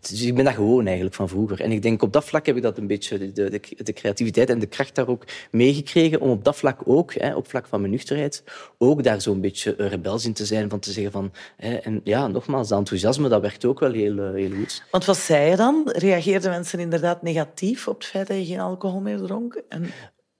dus 0.00 0.22
ik 0.22 0.34
ben 0.34 0.44
dat 0.44 0.54
gewoon 0.54 0.86
eigenlijk 0.86 1.16
van 1.16 1.28
vroeger. 1.28 1.60
En 1.60 1.70
ik 1.70 1.82
denk, 1.82 2.02
op 2.02 2.12
dat 2.12 2.24
vlak 2.24 2.46
heb 2.46 2.56
ik 2.56 2.62
dat 2.62 2.78
een 2.78 2.86
beetje 2.86 3.07
de, 3.08 3.60
de, 3.82 3.92
creativiteit 3.92 4.50
en 4.50 4.58
de 4.58 4.66
kracht 4.66 4.94
daar 4.94 5.08
ook 5.08 5.24
meegekregen 5.50 6.20
om 6.20 6.30
op 6.30 6.44
dat 6.44 6.56
vlak 6.56 6.80
ook, 6.84 7.14
hè, 7.14 7.34
op 7.34 7.48
vlak 7.48 7.66
van 7.66 7.80
mijn 7.80 7.92
nuchterheid, 7.92 8.44
ook 8.78 9.02
daar 9.02 9.20
zo'n 9.20 9.40
beetje 9.40 9.74
rebels 9.78 10.24
in 10.24 10.32
te 10.32 10.46
zijn, 10.46 10.70
van 10.70 10.78
te 10.78 10.92
zeggen 10.92 11.12
van... 11.12 11.32
Hè, 11.56 11.74
en 11.74 12.00
ja, 12.04 12.26
nogmaals, 12.26 12.68
dat 12.68 12.78
enthousiasme, 12.78 13.28
dat 13.28 13.40
werkt 13.40 13.64
ook 13.64 13.80
wel 13.80 13.92
heel, 13.92 14.18
eh, 14.18 14.32
heel 14.32 14.50
goed. 14.50 14.82
Want 14.90 15.04
wat 15.04 15.16
zei 15.16 15.50
je 15.50 15.56
dan? 15.56 15.82
Reageerden 15.84 16.50
mensen 16.50 16.78
inderdaad 16.78 17.22
negatief 17.22 17.88
op 17.88 17.98
het 17.98 18.06
feit 18.06 18.26
dat 18.26 18.36
je 18.36 18.44
geen 18.44 18.60
alcohol 18.60 19.00
meer 19.00 19.18
dronk? 19.18 19.62
En... 19.68 19.90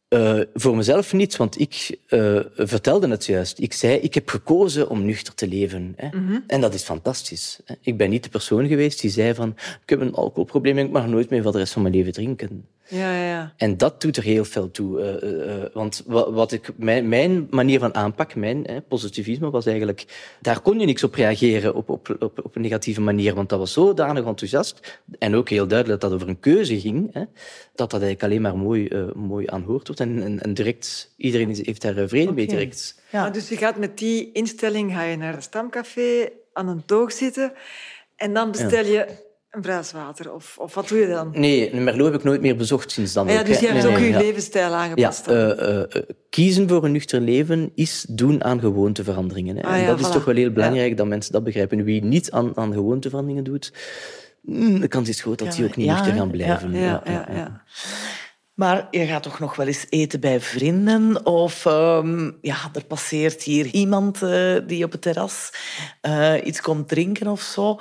Uh, 0.09 0.41
voor 0.55 0.77
mezelf 0.77 1.13
niet, 1.13 1.37
want 1.37 1.61
ik 1.61 1.99
uh, 2.09 2.41
vertelde 2.57 3.09
het 3.09 3.27
juist. 3.27 3.59
Ik 3.59 3.73
zei, 3.73 3.97
ik 3.97 4.15
heb 4.15 4.29
gekozen 4.29 4.89
om 4.89 5.05
nuchter 5.05 5.35
te 5.35 5.49
leven. 5.49 5.95
Hè. 5.97 6.19
Mm 6.19 6.27
-hmm. 6.27 6.45
En 6.47 6.61
dat 6.61 6.75
is 6.75 6.83
fantastisch. 6.83 7.61
Hè. 7.65 7.75
Ik 7.81 7.97
ben 7.97 8.11
niet 8.11 8.23
de 8.23 8.29
persoon 8.29 8.69
geweest 8.69 9.01
die 9.01 9.11
zei 9.11 9.35
van, 9.35 9.55
ik 9.83 9.89
heb 9.89 10.01
een 10.01 10.15
alcoholprobleem 10.15 10.79
en 10.79 10.87
ik 10.87 10.93
mag 10.93 11.07
nooit 11.07 11.31
meer 11.31 11.43
voor 11.43 11.53
de 11.53 11.59
rest 11.59 11.73
van 11.73 11.83
mijn 11.83 11.95
leven 11.95 12.13
drinken. 12.13 12.67
Ja, 12.89 13.25
ja. 13.25 13.53
En 13.57 13.77
dat 13.77 14.01
doet 14.01 14.17
er 14.17 14.23
heel 14.23 14.45
veel 14.45 14.71
toe. 14.71 15.21
Uh, 15.23 15.31
uh, 15.47 15.65
want 15.73 16.03
wat, 16.07 16.31
wat, 16.31 16.53
ik, 16.53 16.71
mijn, 16.77 17.09
mijn, 17.09 17.47
manier 17.51 17.79
van 17.79 17.95
aanpak, 17.95 18.35
mijn 18.35 18.65
hè, 18.65 18.81
positivisme, 18.81 19.51
was 19.51 19.67
eigenlijk... 19.67 20.07
Daar 20.41 20.61
kon 20.61 20.81
je 20.81 20.87
niks 20.87 21.05
op 21.05 21.15
reageren 21.15 21.75
op, 21.75 21.89
op, 21.89 22.17
op, 22.19 22.45
op 22.45 22.57
een 22.57 22.63
negatieve 22.63 23.01
manier, 23.01 23.35
want 23.35 23.49
dat 23.49 23.59
was 23.59 23.73
zodanig 23.73 24.25
enthousiast. 24.25 25.01
En 25.19 25.35
ook 25.35 25.49
heel 25.49 25.67
duidelijk 25.67 26.01
dat 26.01 26.11
dat 26.11 26.21
over 26.21 26.33
een 26.33 26.41
keuze 26.41 26.81
ging. 26.81 27.13
Hè, 27.13 27.25
dat 27.75 27.91
dat 27.91 28.03
eigenlijk 28.03 28.23
alleen 28.23 28.43
maar 28.43 28.57
mooi, 28.57 28.89
uh, 28.89 29.13
mooi 29.13 29.47
aanhoord 29.47 29.87
wordt. 29.87 30.01
En, 30.01 30.23
en, 30.23 30.43
en, 30.43 30.55
direct, 30.55 31.15
iedereen 31.17 31.61
heeft 31.63 31.83
daar 31.83 31.95
vrede 31.95 32.23
okay. 32.23 32.35
mee 32.35 32.47
direct. 32.47 33.03
Ja. 33.13 33.31
dus 33.31 33.49
je 33.49 33.57
gaat 33.57 33.79
met 33.79 33.99
die 33.99 34.33
instelling 34.33 34.93
ga 34.93 35.03
je 35.03 35.17
naar 35.17 35.35
een 35.35 35.43
stamcafé, 35.43 36.29
aan 36.53 36.69
een 36.69 36.85
toog 36.85 37.13
zitten... 37.13 37.53
En 38.19 38.35
dan 38.35 38.51
bestel 38.51 38.85
je 38.85 39.07
een 39.59 39.65
bruiswater? 39.65 40.33
Of, 40.33 40.57
of 40.59 40.75
wat 40.75 40.89
doe 40.89 40.99
je 40.99 41.07
dan? 41.07 41.31
Nee, 41.33 41.75
Merlot 41.75 42.07
heb 42.07 42.15
ik 42.15 42.25
nooit 42.25 42.41
meer 42.41 42.57
bezocht 42.57 42.91
sinds 42.91 43.13
dan. 43.13 43.29
Ja, 43.29 43.43
dus 43.43 43.61
je 43.61 43.67
hebt 43.67 43.87
ook 43.87 43.99
je 43.99 44.17
levensstijl 44.17 44.73
aangepast. 44.73 45.27
Ja, 45.27 45.57
uh, 45.57 45.77
uh, 45.79 46.03
kiezen 46.31 46.69
voor 46.69 46.85
een 46.85 46.93
nuchter 46.93 47.21
leven 47.21 47.73
is 47.75 48.07
doen 48.09 48.45
aan 48.45 48.61
gewoonteveranderingen. 48.61 49.57
Hè. 49.57 49.63
Ah, 49.63 49.77
en 49.77 49.87
dat 49.87 50.01
is 50.01 50.11
toch 50.11 50.25
wel 50.25 50.35
heel 50.35 50.53
belangrijk 50.53 50.97
dat 50.97 51.07
mensen 51.07 51.33
dat 51.33 51.45
begrijpen. 51.45 51.85
Wie 51.85 52.05
niet 52.05 52.31
aan, 52.31 52.57
aan 52.57 52.73
gewoonteveranderingen 52.73 53.45
doet, 53.45 53.73
mm, 54.43 54.81
de 54.81 54.89
kans 54.89 55.09
is 55.09 55.21
groot 55.21 55.39
dat 55.39 55.53
die 55.53 55.65
ook 55.65 55.77
niet 55.77 55.87
nuchter 55.87 56.13
gaan 56.13 56.31
blijven. 56.31 56.73
ja, 56.73 57.03
ja. 57.05 57.29
ja. 57.33 57.63
Maar 58.55 58.87
je 58.91 59.07
gaat 59.07 59.23
toch 59.23 59.39
nog 59.39 59.57
wel 59.57 59.67
eens 59.67 59.87
eten 59.89 60.21
bij 60.21 60.41
vrienden? 60.41 61.27
Of 61.27 61.65
um, 61.65 62.39
ja, 62.41 62.57
er 62.73 62.85
passeert 62.85 63.43
hier 63.43 63.67
iemand 63.67 64.23
uh, 64.23 64.57
die 64.67 64.85
op 64.85 64.93
het 64.93 65.03
terras 65.03 65.53
uh, 66.03 66.35
iets 66.45 66.61
komt 66.61 66.89
drinken 66.89 67.27
of 67.27 67.41
zo 67.41 67.81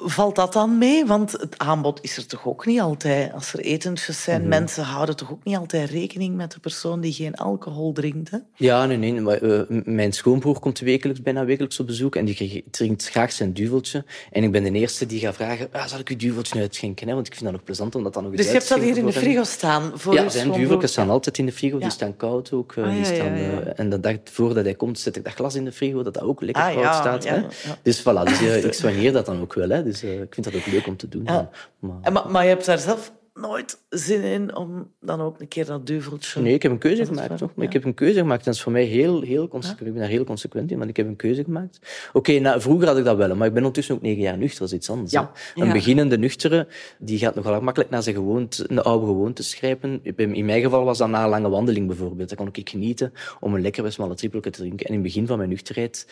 valt 0.00 0.36
dat 0.36 0.52
dan 0.52 0.78
mee? 0.78 1.06
Want 1.06 1.32
het 1.32 1.58
aanbod 1.58 1.98
is 2.02 2.16
er 2.16 2.26
toch 2.26 2.46
ook 2.46 2.66
niet 2.66 2.80
altijd. 2.80 3.32
Als 3.32 3.52
er 3.52 3.60
etentjes 3.60 4.22
zijn, 4.22 4.42
mm 4.42 4.46
mensen 4.48 4.84
houden 4.84 5.16
toch 5.16 5.32
ook 5.32 5.44
niet 5.44 5.56
altijd 5.56 5.90
rekening 5.90 6.36
met 6.36 6.52
de 6.52 6.60
persoon 6.60 7.00
die 7.00 7.12
geen 7.12 7.34
alcohol 7.34 7.92
drinkt. 7.92 8.30
Hè? 8.30 8.38
Ja, 8.54 8.86
nee, 8.86 8.96
nee. 8.96 9.20
Maar, 9.20 9.42
uh, 9.42 9.60
mijn 9.84 10.12
schoonbroer 10.12 10.60
komt 10.60 10.78
wekelijks, 10.78 11.22
bijna 11.22 11.44
wekelijks 11.44 11.80
op 11.80 11.86
bezoek 11.86 12.16
en 12.16 12.24
die 12.24 12.64
drinkt 12.70 13.08
graag 13.08 13.32
zijn 13.32 13.52
duveltje. 13.52 14.04
En 14.30 14.42
ik 14.42 14.52
ben 14.52 14.62
de 14.62 14.72
eerste 14.72 15.06
die 15.06 15.20
gaat 15.20 15.34
vragen, 15.34 15.68
ah, 15.72 15.86
zal 15.86 15.98
ik 15.98 16.08
uw 16.08 16.16
duveltje 16.16 16.60
uitschenken? 16.60 17.08
Hè? 17.08 17.14
Want 17.14 17.26
ik 17.26 17.32
vind 17.32 17.44
dat 17.44 17.52
nog 17.52 17.64
plezant 17.64 17.94
om 17.94 18.02
dat 18.02 18.14
dan 18.14 18.22
nog 18.22 18.32
eens 18.32 18.40
Dus 18.40 18.50
je 18.50 18.56
hebt 18.58 18.68
dat 18.68 18.80
hier 18.80 18.96
in 18.96 19.06
de 19.06 19.12
frigo 19.12 19.44
staan? 19.44 19.92
Voor 19.94 20.14
ja, 20.14 20.28
zijn 20.28 20.52
duveltjes 20.52 20.90
staan 20.90 21.10
altijd 21.10 21.38
in 21.38 21.46
de 21.46 21.52
frigo. 21.52 21.76
Ja. 21.76 21.82
Die 21.82 21.92
staan 21.92 22.16
koud 22.16 22.52
ook. 22.52 22.74
Uh, 22.74 22.84
ah, 22.84 22.94
die 22.94 23.04
staan, 23.04 23.36
uh, 23.36 23.78
en 23.78 23.90
de 23.90 24.00
dag 24.00 24.16
voordat 24.24 24.64
hij 24.64 24.74
komt, 24.74 24.98
zet 24.98 25.16
ik 25.16 25.24
dat 25.24 25.32
glas 25.32 25.54
in 25.54 25.64
de 25.64 25.72
frigo, 25.72 26.02
dat 26.02 26.14
dat 26.14 26.22
ook 26.22 26.42
lekker 26.42 26.62
ah, 26.62 26.74
koud 26.74 26.94
staat. 26.94 27.24
Hè? 27.24 27.42
Dus 27.82 28.00
voilà, 28.00 28.24
dus, 28.24 28.64
ik 28.64 28.72
soigneer 28.82 29.12
dat 29.12 29.26
dan 29.26 29.40
ook 29.40 29.54
wel. 29.54 29.68
Hè? 29.68 29.82
Dus, 29.88 30.02
ik 30.02 30.34
vind 30.34 30.52
dat 30.52 30.54
ook 30.54 30.66
leuk 30.66 30.86
om 30.86 30.96
te 30.96 31.08
doen. 31.08 31.24
Ja. 31.24 31.50
Maar, 31.78 32.12
maar, 32.12 32.30
maar 32.30 32.42
je 32.42 32.48
hebt 32.48 32.64
daar 32.64 32.78
zelf 32.78 33.12
nooit 33.40 33.78
zin 33.88 34.22
in 34.22 34.56
om 34.56 34.92
dan 35.00 35.20
ook 35.20 35.40
een 35.40 35.48
keer 35.48 35.66
dat 35.66 35.86
duveltje... 35.86 36.40
Nee, 36.40 36.54
ik 36.54 36.62
heb 36.62 36.72
een 36.72 36.78
keuze 36.78 37.06
gemaakt, 37.06 37.38
toch? 37.38 37.50
Maar 37.54 37.66
ik 37.66 37.72
heb 37.72 37.84
een 37.84 37.94
keuze 37.94 38.18
gemaakt 38.18 38.38
en 38.38 38.44
dat 38.44 38.54
is 38.54 38.62
voor 38.62 38.72
mij 38.72 38.84
heel, 38.84 39.20
heel 39.20 39.48
consequent. 39.48 39.86
Ik 39.86 39.92
ben 39.92 40.02
daar 40.02 40.10
heel 40.10 40.24
consequent 40.24 40.70
in, 40.70 40.78
want 40.78 40.90
ik 40.90 40.96
heb 40.96 41.06
een 41.06 41.16
keuze 41.16 41.44
gemaakt. 41.44 41.78
Oké, 42.12 42.38
nou, 42.38 42.60
vroeger 42.60 42.86
had 42.86 42.98
ik 42.98 43.04
dat 43.04 43.16
wel, 43.16 43.36
maar 43.36 43.46
ik 43.46 43.52
ben 43.52 43.62
ondertussen 43.62 43.94
ook 43.94 44.02
negen 44.02 44.22
jaar 44.22 44.38
nuchter, 44.38 44.58
dat 44.58 44.68
is 44.68 44.74
iets 44.74 44.90
anders. 44.90 45.12
Ja. 45.12 45.32
Een 45.54 45.72
beginnende 45.72 46.18
nuchtere, 46.18 46.66
die 46.98 47.18
gaat 47.18 47.34
nogal 47.34 47.60
makkelijk 47.60 47.90
naar 47.90 48.02
zijn 48.02 48.14
gewoonte, 48.14 48.64
een 48.68 48.82
oude 48.82 49.06
gewoonte 49.06 49.42
schrijven. 49.42 50.00
In 50.16 50.44
mijn 50.44 50.62
geval 50.62 50.84
was 50.84 50.98
dat 50.98 51.08
na 51.08 51.22
een 51.22 51.28
lange 51.28 51.48
wandeling 51.48 51.86
bijvoorbeeld. 51.86 52.28
Dan 52.28 52.38
kon 52.38 52.48
ik 52.52 52.68
genieten 52.68 53.12
om 53.40 53.54
een 53.54 53.60
lekkere 53.60 53.90
smalle 53.90 54.14
trippelke 54.14 54.50
te 54.50 54.58
drinken. 54.58 54.86
En 54.86 54.92
in 54.92 54.98
het 54.98 55.02
begin 55.02 55.26
van 55.26 55.36
mijn 55.38 55.48
nuchterheid 55.50 56.06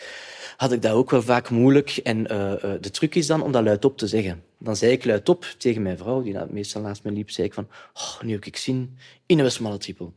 had 0.57 0.71
ik 0.71 0.81
dat 0.81 0.91
ook 0.91 1.11
wel 1.11 1.21
vaak 1.21 1.49
moeilijk. 1.49 1.99
En 2.03 2.19
uh, 2.19 2.51
de 2.81 2.89
truc 2.91 3.15
is 3.15 3.27
dan 3.27 3.41
om 3.41 3.51
dat 3.51 3.63
luidop 3.63 3.97
te 3.97 4.07
zeggen. 4.07 4.43
Dan 4.59 4.75
zei 4.75 4.91
ik 4.91 5.05
luidop 5.05 5.45
tegen 5.57 5.81
mijn 5.81 5.97
vrouw, 5.97 6.21
die 6.21 6.35
meestal 6.49 6.81
naast 6.81 7.03
me 7.03 7.11
liep, 7.11 7.29
zei 7.29 7.47
ik 7.47 7.53
van, 7.53 7.67
oh, 7.93 8.21
nu 8.21 8.31
heb 8.31 8.45
ik 8.45 8.57
zin 8.57 8.97
in 9.25 9.39
een 9.39 9.51
smalle 9.51 9.77
trippel. 9.77 10.13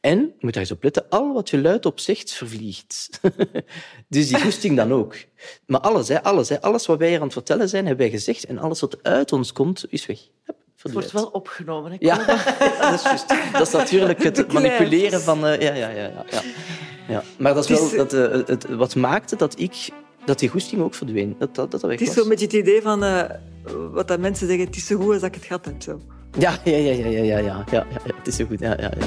En, 0.00 0.18
je 0.18 0.34
moet 0.40 0.52
daar 0.52 0.62
eens 0.62 0.72
op 0.72 0.82
letten, 0.82 1.08
al 1.08 1.32
wat 1.32 1.50
je 1.50 1.60
luidop 1.60 2.00
zegt, 2.00 2.32
vervliegt. 2.32 3.20
dus 4.08 4.28
die 4.28 4.40
goesting 4.40 4.76
dan 4.76 4.92
ook. 4.92 5.16
Maar 5.66 5.80
alles, 5.80 6.08
hè, 6.08 6.22
alles, 6.22 6.48
hè, 6.48 6.60
alles 6.60 6.86
wat 6.86 6.98
wij 6.98 7.08
hier 7.08 7.16
aan 7.16 7.24
het 7.24 7.32
vertellen 7.32 7.68
zijn, 7.68 7.86
hebben 7.86 8.06
wij 8.06 8.16
gezegd. 8.16 8.44
En 8.44 8.58
alles 8.58 8.80
wat 8.80 9.02
uit 9.02 9.32
ons 9.32 9.52
komt, 9.52 9.84
is 9.88 10.06
weg. 10.06 10.18
het 10.82 10.92
wordt 10.92 11.12
wel 11.12 11.26
opgenomen. 11.26 11.90
Hè, 11.90 11.96
ja, 12.00 12.16
dat 12.90 12.94
is 12.94 13.02
juist. 13.02 13.28
Dat 13.52 13.66
is 13.66 13.72
natuurlijk 13.72 14.22
het 14.22 14.52
manipuleren 14.52 15.20
van... 15.20 15.46
Uh, 15.46 15.60
ja, 15.60 15.74
ja, 15.74 15.88
ja, 15.88 16.24
ja, 16.30 16.42
ja. 17.08 17.22
Maar 17.38 17.54
dat 17.54 17.70
is 17.70 17.90
wel 17.90 18.06
dat, 18.06 18.14
uh, 18.14 18.46
het, 18.46 18.66
wat 18.66 18.94
maakte 18.94 19.36
dat 19.36 19.58
ik 19.58 19.88
dat 20.28 20.38
die 20.38 20.48
goesting 20.48 20.82
ook 20.82 20.94
verdween. 20.94 21.34
Dat, 21.38 21.54
dat, 21.54 21.70
dat, 21.70 21.82
het 21.82 22.00
is 22.00 22.12
zo'n 22.12 22.28
beetje 22.28 22.44
het 22.44 22.54
idee 22.54 22.82
van 22.82 23.04
uh, 23.04 23.22
wat 23.92 24.08
dat 24.08 24.20
mensen 24.20 24.46
zeggen, 24.46 24.66
het 24.66 24.76
is 24.76 24.86
zo 24.86 24.96
goed 24.96 25.12
als 25.12 25.22
ik 25.22 25.34
het 25.34 25.44
gehad 25.44 25.64
heb. 25.64 25.82
Zo. 25.82 26.00
Ja, 26.38 26.58
ja, 26.64 26.76
ja, 26.76 26.92
ja, 26.92 27.06
ja, 27.06 27.22
ja, 27.22 27.38
ja, 27.38 27.64
ja, 27.70 27.86
het 28.16 28.26
is 28.26 28.36
zo 28.36 28.44
goed. 28.44 28.60
Ja, 28.60 28.76
ja, 28.80 28.92
ja. 28.98 29.06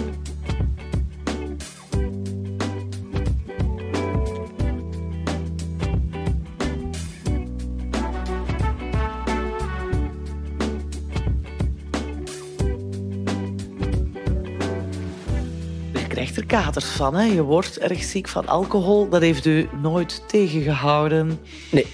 Krijgt 16.22 16.40
er 16.40 16.46
katers 16.46 16.86
van. 16.86 17.16
Hè? 17.16 17.24
Je 17.24 17.44
wordt 17.44 17.78
erg 17.78 18.04
ziek 18.04 18.28
van 18.28 18.48
alcohol. 18.48 19.10
Dat 19.10 19.22
heeft 19.22 19.46
u 19.46 19.70
nooit 19.82 20.24
tegengehouden. 20.28 21.40
Nee, 21.72 21.86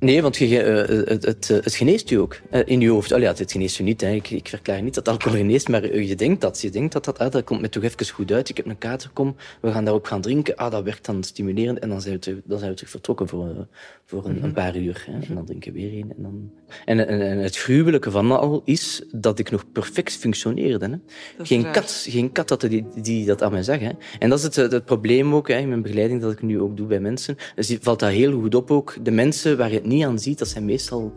Nee, 0.00 0.22
want 0.22 0.36
je, 0.36 0.46
uh, 0.46 1.08
het, 1.08 1.24
het, 1.24 1.48
het, 1.48 1.74
geneest 1.74 2.08
je 2.08 2.20
ook 2.20 2.40
in 2.64 2.80
je 2.80 2.88
hoofd. 2.88 3.12
Oh 3.12 3.18
ja, 3.18 3.34
geneest 3.36 3.76
je 3.76 3.82
niet. 3.82 4.00
Hè. 4.00 4.10
Ik, 4.10 4.30
ik 4.30 4.48
verklaar 4.48 4.82
niet 4.82 4.94
dat 4.94 5.08
alcohol 5.08 5.38
geneest, 5.38 5.68
maar 5.68 5.96
je 5.96 6.14
denkt 6.14 6.40
dat. 6.40 6.60
Je 6.60 6.70
denkt 6.70 6.92
dat 6.92 7.04
dat, 7.04 7.18
ah, 7.18 7.30
dat 7.30 7.44
komt 7.44 7.60
me 7.60 7.68
toch 7.68 7.82
even 7.82 8.08
goed 8.08 8.32
uit. 8.32 8.48
Ik 8.48 8.56
heb 8.56 8.66
een 8.66 8.78
kater, 8.78 9.10
kom, 9.12 9.36
we 9.60 9.72
gaan 9.72 9.84
daarop 9.84 10.04
gaan 10.04 10.20
drinken. 10.20 10.56
Ah, 10.56 10.70
dat 10.70 10.84
werkt 10.84 11.04
dan 11.04 11.22
stimulerend. 11.22 11.78
En 11.78 11.88
dan 11.88 12.00
zijn 12.00 12.14
we 12.14 12.20
terug, 12.20 12.38
dan 12.44 12.58
zijn 12.58 12.70
we 12.70 12.76
terug 12.76 12.90
vertrokken 12.90 13.28
voor, 13.28 13.66
voor 14.08 14.24
een, 14.24 14.34
een, 14.36 14.38
mhm. 14.38 14.52
paar 14.52 14.76
uur. 14.76 15.04
Hè. 15.06 15.12
En 15.12 15.34
dan 15.34 15.44
drinken 15.44 15.72
we 15.72 15.78
weer 15.78 15.92
een. 15.92 16.12
En, 16.16 16.22
dan... 16.22 16.50
en, 16.84 17.08
en, 17.08 17.20
en, 17.20 17.38
het 17.38 17.56
gruwelijke 17.56 18.10
van 18.10 18.38
al 18.38 18.62
is 18.64 19.02
dat 19.10 19.38
ik 19.38 19.50
nog 19.50 19.72
perfect 19.72 20.16
functioneerde. 20.16 20.88
Hè. 20.88 21.44
Geen, 21.44 21.70
kat, 21.70 22.04
geen 22.08 22.32
kat 22.32 22.50
had 22.50 22.60
die, 22.60 22.86
die 23.02 23.26
dat 23.26 23.42
aan 23.42 23.52
mij 23.52 23.62
zag. 23.62 23.78
Hè. 23.78 23.90
En 24.18 24.28
dat 24.28 24.38
is 24.38 24.44
het, 24.44 24.72
het 24.72 24.84
probleem 24.84 25.34
ook 25.34 25.48
hè, 25.48 25.58
in 25.58 25.68
mijn 25.68 25.82
begeleiding 25.82 26.20
dat 26.20 26.32
ik 26.32 26.42
nu 26.42 26.60
ook 26.60 26.76
doe 26.76 26.86
bij 26.86 27.00
mensen. 27.00 27.36
Dus 27.54 27.76
valt 27.80 28.00
dat 28.00 28.10
heel 28.10 28.40
goed 28.40 28.54
op 28.54 28.70
ook. 28.70 28.96
De 29.02 29.10
mensen 29.10 29.56
waar 29.56 29.72
je 29.72 29.80
niet 29.84 30.04
aan 30.04 30.18
ziet, 30.18 30.38
dat 30.38 30.48
zijn 30.48 30.64
meestal 30.64 31.12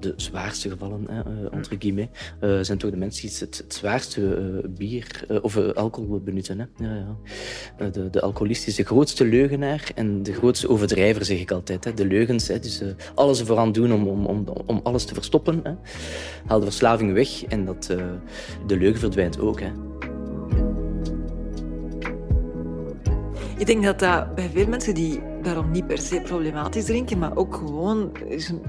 de 0.00 0.12
zwaarste 0.16 0.70
gevallen, 0.70 1.06
hè, 1.10 1.18
uh, 1.18 1.48
entre 1.50 1.76
guillemets, 1.78 2.18
uh, 2.40 2.58
zijn 2.60 2.78
toch 2.78 2.90
de 2.90 2.96
mensen 2.96 3.28
die 3.28 3.38
het, 3.38 3.64
zwaarste 3.68 4.20
uh, 4.20 4.68
bier 4.68 5.26
of 5.42 5.56
alcohol 5.56 6.20
benutten. 6.20 6.58
Hè. 6.58 6.84
Ja, 6.84 7.16
ja. 7.78 7.90
de, 7.90 8.10
de 8.10 8.20
alcoholist 8.20 8.66
is 8.66 8.74
de 8.74 8.84
grootste 8.84 9.24
leugenaar 9.24 9.90
en 9.94 10.22
de 10.22 10.32
grootste 10.32 10.68
overdrijver, 10.68 11.24
zeg 11.24 11.40
ik 11.40 11.50
altijd. 11.50 11.84
Hè. 11.84 11.94
De 11.94 12.06
leugens, 12.06 12.48
hè, 12.48 12.58
dus 12.58 12.82
alles 13.14 13.40
ervoor 13.40 13.72
doen 13.72 13.92
om, 13.92 14.08
om, 14.08 14.26
om, 14.26 14.44
om 14.66 14.80
alles 14.82 15.04
te 15.04 15.14
verstoppen. 15.14 15.60
Hè. 15.62 15.72
Haal 16.46 16.58
de 16.58 16.64
verslaving 16.64 17.12
weg 17.12 17.44
en 17.44 17.64
dat, 17.64 17.84
de 18.66 18.76
leugen 18.76 19.00
verdwijnt 19.00 19.40
ook. 19.40 19.60
Hè. 19.60 19.70
Ik 23.58 23.66
denk 23.66 23.84
dat 23.84 23.98
dat 23.98 24.34
bij 24.34 24.50
veel 24.54 24.66
mensen 24.66 24.94
die 24.94 25.20
daarom 25.48 25.70
niet 25.70 25.86
per 25.86 25.98
se 25.98 26.20
problematisch 26.20 26.84
drinken, 26.84 27.18
maar 27.18 27.36
ook 27.36 27.54
gewoon 27.54 28.12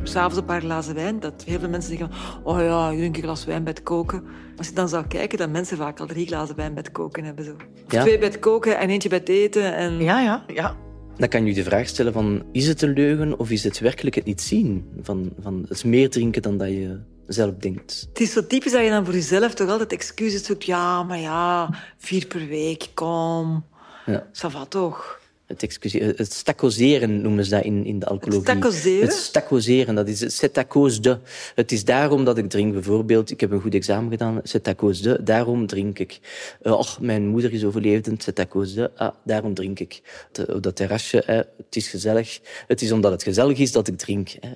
s'avonds 0.03 0.37
een 0.37 0.45
paar 0.45 0.61
glazen 0.61 0.95
wijn, 0.95 1.19
dat 1.19 1.43
heel 1.45 1.59
veel 1.59 1.69
mensen 1.69 1.97
zeggen, 1.97 2.17
oh 2.43 2.59
ja, 2.59 2.89
je 2.89 2.97
drinkt 2.97 3.17
een 3.17 3.23
glas 3.23 3.45
wijn 3.45 3.63
bij 3.63 3.73
het 3.73 3.83
koken. 3.83 4.23
Als 4.57 4.67
je 4.67 4.73
dan 4.73 4.89
zou 4.89 5.07
kijken, 5.07 5.37
dat 5.37 5.49
mensen 5.49 5.77
vaak 5.77 5.99
al 5.99 6.05
drie 6.05 6.27
glazen 6.27 6.55
wijn 6.55 6.73
bij 6.73 6.83
het 6.83 6.91
koken 6.91 7.23
hebben. 7.23 7.45
Zo. 7.45 7.55
Twee 7.87 8.17
bij 8.17 8.27
het 8.27 8.39
koken 8.39 8.77
en 8.77 8.89
eentje 8.89 9.09
bij 9.09 9.17
het 9.17 9.29
eten. 9.29 9.75
En... 9.75 10.03
Ja, 10.03 10.21
ja, 10.21 10.43
ja. 10.47 10.75
Dan 11.17 11.27
kan 11.27 11.45
je 11.45 11.53
de 11.53 11.63
vraag 11.63 11.87
stellen 11.87 12.13
van, 12.13 12.43
is 12.51 12.67
het 12.67 12.81
een 12.81 12.93
leugen 12.93 13.39
of 13.39 13.49
is 13.49 13.63
het 13.63 13.79
werkelijk 13.79 14.15
het 14.15 14.25
niet 14.25 14.41
zien? 14.41 14.89
Van, 15.01 15.31
van 15.39 15.61
het 15.61 15.69
is 15.69 15.83
meer 15.83 16.09
drinken 16.09 16.41
dan 16.41 16.57
dat 16.57 16.67
je 16.67 16.99
zelf 17.27 17.53
denkt. 17.53 18.05
Het 18.09 18.19
is 18.19 18.31
zo 18.31 18.47
typisch 18.47 18.71
dat 18.71 18.83
je 18.83 18.89
dan 18.89 19.05
voor 19.05 19.13
jezelf 19.13 19.53
toch 19.53 19.69
altijd 19.69 19.91
excuses 19.91 20.45
zoekt. 20.45 20.65
Ja, 20.65 21.03
maar 21.03 21.19
ja, 21.19 21.69
vier 21.97 22.27
per 22.27 22.47
week, 22.47 22.87
kom. 22.93 23.65
Ja. 24.05 24.27
Ça 24.33 24.49
va 24.49 24.65
toch? 24.65 25.18
Het, 25.57 25.77
het 26.17 26.33
stacoseren 26.33 27.21
noemen 27.21 27.45
ze 27.45 27.49
dat 27.49 27.63
in, 27.63 27.85
in 27.85 27.99
de 27.99 28.05
alcohologie. 28.05 28.53
Het 28.53 28.59
stacoseren? 28.59 29.07
Het 29.07 29.17
stacoseren, 29.17 29.95
dat 29.95 30.07
is 30.07 30.19
c'est 30.37 30.57
à 30.57 30.63
cause 30.67 31.01
de. 31.01 31.17
Het 31.55 31.71
is 31.71 31.85
daarom 31.85 32.25
dat 32.25 32.37
ik 32.37 32.49
drink. 32.49 32.73
Bijvoorbeeld, 32.73 33.31
ik 33.31 33.39
heb 33.39 33.51
een 33.51 33.61
goed 33.61 33.73
examen 33.73 34.11
gedaan, 34.11 34.39
c'est 34.43 34.67
à 34.67 34.75
cause 34.75 35.01
de, 35.01 35.23
daarom 35.23 35.67
drink 35.67 35.99
ik. 35.99 36.19
Uh, 36.63 36.73
och, 36.73 36.99
mijn 37.01 37.27
moeder 37.27 37.53
is 37.53 37.63
overleden, 37.63 38.17
c'est 38.17 38.39
à 38.39 38.47
cause 38.47 38.75
de, 38.75 38.91
ah, 38.95 39.13
daarom 39.23 39.53
drink 39.53 39.79
ik. 39.79 40.01
Op 40.47 40.63
dat 40.63 40.75
terrasje, 40.75 41.21
eh, 41.21 41.37
het 41.37 41.75
is 41.75 41.87
gezellig. 41.87 42.39
Het 42.67 42.81
is 42.81 42.91
omdat 42.91 43.11
het 43.11 43.23
gezellig 43.23 43.57
is 43.57 43.71
dat 43.71 43.87
ik 43.87 43.97
drink. 43.97 44.29
Eh, 44.29 44.51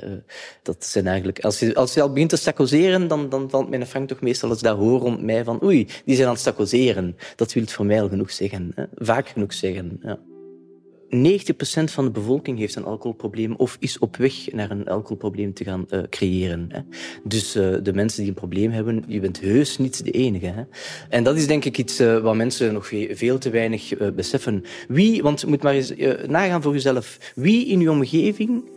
dat 0.64 0.86
zijn 0.86 1.08
eigenlijk... 1.08 1.40
Als 1.40 1.60
je, 1.60 1.76
als 1.76 1.94
je 1.94 2.02
al 2.02 2.12
begint 2.12 2.30
te 2.30 2.36
stacoseren, 2.36 3.08
dan, 3.08 3.30
dan 3.30 3.50
valt 3.50 3.70
mijn 3.70 3.88
Frank 3.88 4.08
toch 4.08 4.22
meestal 4.22 4.50
als 4.50 4.62
dat 4.62 4.78
hoor 4.78 5.00
rond 5.00 5.22
mij 5.22 5.44
van 5.44 5.64
oei, 5.64 5.88
die 6.06 6.16
zijn 6.16 6.28
aan 6.28 6.34
het 6.34 6.42
stacoseren. 6.42 7.18
Dat 7.36 7.54
wil 7.54 7.64
het 7.64 7.72
voor 7.72 7.86
mij 7.86 8.02
al 8.02 8.10
genoeg 8.10 8.32
zeggen. 8.32 8.72
Hè. 8.76 8.84
Vaak 8.96 9.28
genoeg 9.28 9.54
zeggen, 9.54 10.00
ja. 10.02 10.20
90% 11.14 11.16
van 11.84 12.06
de 12.06 12.12
bevolking 12.12 12.58
heeft 12.58 12.76
een 12.76 12.84
alcoholprobleem 12.84 13.54
of 13.56 13.78
is 13.80 14.00
op 14.00 14.16
weg 14.16 14.52
naar 14.52 14.72
een 14.72 14.88
alcoholprobleem 14.88 15.54
te 15.54 15.64
gaan 15.64 15.86
uh, 15.90 16.00
creëren. 16.10 16.66
Hè. 16.70 16.80
Dus 17.24 17.56
uh, 17.56 17.76
de 17.84 17.94
mensen 17.94 18.20
die 18.20 18.28
een 18.28 18.34
probleem 18.34 18.72
hebben, 18.72 19.04
je 19.08 19.20
bent 19.20 19.40
heus 19.40 19.78
niet 19.78 20.04
de 20.04 20.12
enige. 20.12 20.46
Hè. 20.46 20.64
En 21.10 21.24
dat 21.24 21.36
is 21.36 21.48
denk 21.48 21.66
ik 21.66 21.78
iets 21.78 22.02
uh, 22.02 22.20
wat 22.20 22.36
mensen 22.36 22.74
nog 22.74 22.88
veel 23.10 23.38
te 23.38 23.50
weinig 23.50 24.14
beseffen. 24.16 24.64
Wie, 24.88 25.22
want 25.22 25.42
je 25.42 25.48
moet 25.48 25.64
maar 25.64 25.74
eens 25.74 25.94
nagaan 26.28 26.62
voor 26.62 26.74
jezelf, 26.74 27.34
wie 27.36 27.68
in 27.68 27.80
je 27.80 27.92
omgeving 27.92 28.70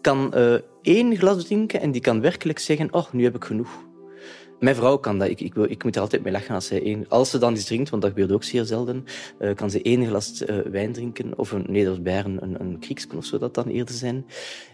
kan 0.00 0.34
één 0.82 1.16
glas 1.16 1.44
drinken 1.44 1.80
en 1.80 1.90
die 1.92 2.00
kan 2.00 2.20
werkelijk 2.20 2.58
zeggen, 2.58 2.92
oh, 2.92 3.12
nu 3.12 3.24
heb 3.24 3.34
ik 3.34 3.44
genoeg. 3.44 3.84
Mijn 4.64 4.76
vrouw 4.76 4.96
kan 4.96 5.18
dat. 5.18 5.28
Ik, 5.28 5.40
ik, 5.40 5.54
ik 5.56 5.84
moet 5.84 5.94
er 5.96 6.00
altijd 6.00 6.22
mee 6.22 6.32
lachen 6.32 6.54
als, 6.54 6.66
zij 6.66 6.82
één, 6.82 7.04
als 7.08 7.30
ze 7.30 7.38
dan 7.38 7.52
iets 7.52 7.64
drinkt, 7.64 7.90
want 7.90 8.02
dat 8.02 8.10
gebeurt 8.10 8.32
ook 8.32 8.44
zeer 8.44 8.64
zelden, 8.64 9.04
uh, 9.40 9.54
kan 9.54 9.70
ze 9.70 9.82
één 9.82 10.06
glas 10.06 10.42
uh, 10.42 10.58
wijn 10.58 10.92
drinken, 10.92 11.38
of 11.38 11.52
een, 11.52 11.66
bij 12.02 12.24
een, 12.24 12.60
een, 12.60 12.78
of 13.16 13.24
zo 13.24 13.38
dat 13.38 13.54
dan 13.54 13.66
eerder 13.66 13.94
zijn. 13.94 14.14
Mm 14.14 14.24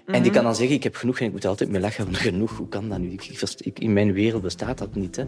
-hmm. 0.05 0.15
En 0.15 0.23
die 0.23 0.33
kan 0.33 0.45
dan 0.45 0.55
zeggen, 0.55 0.77
ik 0.77 0.83
heb 0.83 0.97
genoeg 0.97 1.21
en 1.21 1.27
ik 1.27 1.33
moet 1.33 1.43
er 1.43 1.49
altijd 1.49 1.71
mee 1.71 1.81
lachen, 1.81 2.15
genoeg, 2.15 2.57
hoe 2.57 2.69
kan 2.69 2.89
dat 2.89 2.99
nu? 2.99 3.11
Ik, 3.11 3.43
ik, 3.57 3.79
in 3.79 3.93
mijn 3.93 4.13
wereld 4.13 4.43
bestaat 4.43 4.79
dat 4.79 4.95
niet. 4.95 5.17
Hè. 5.17 5.25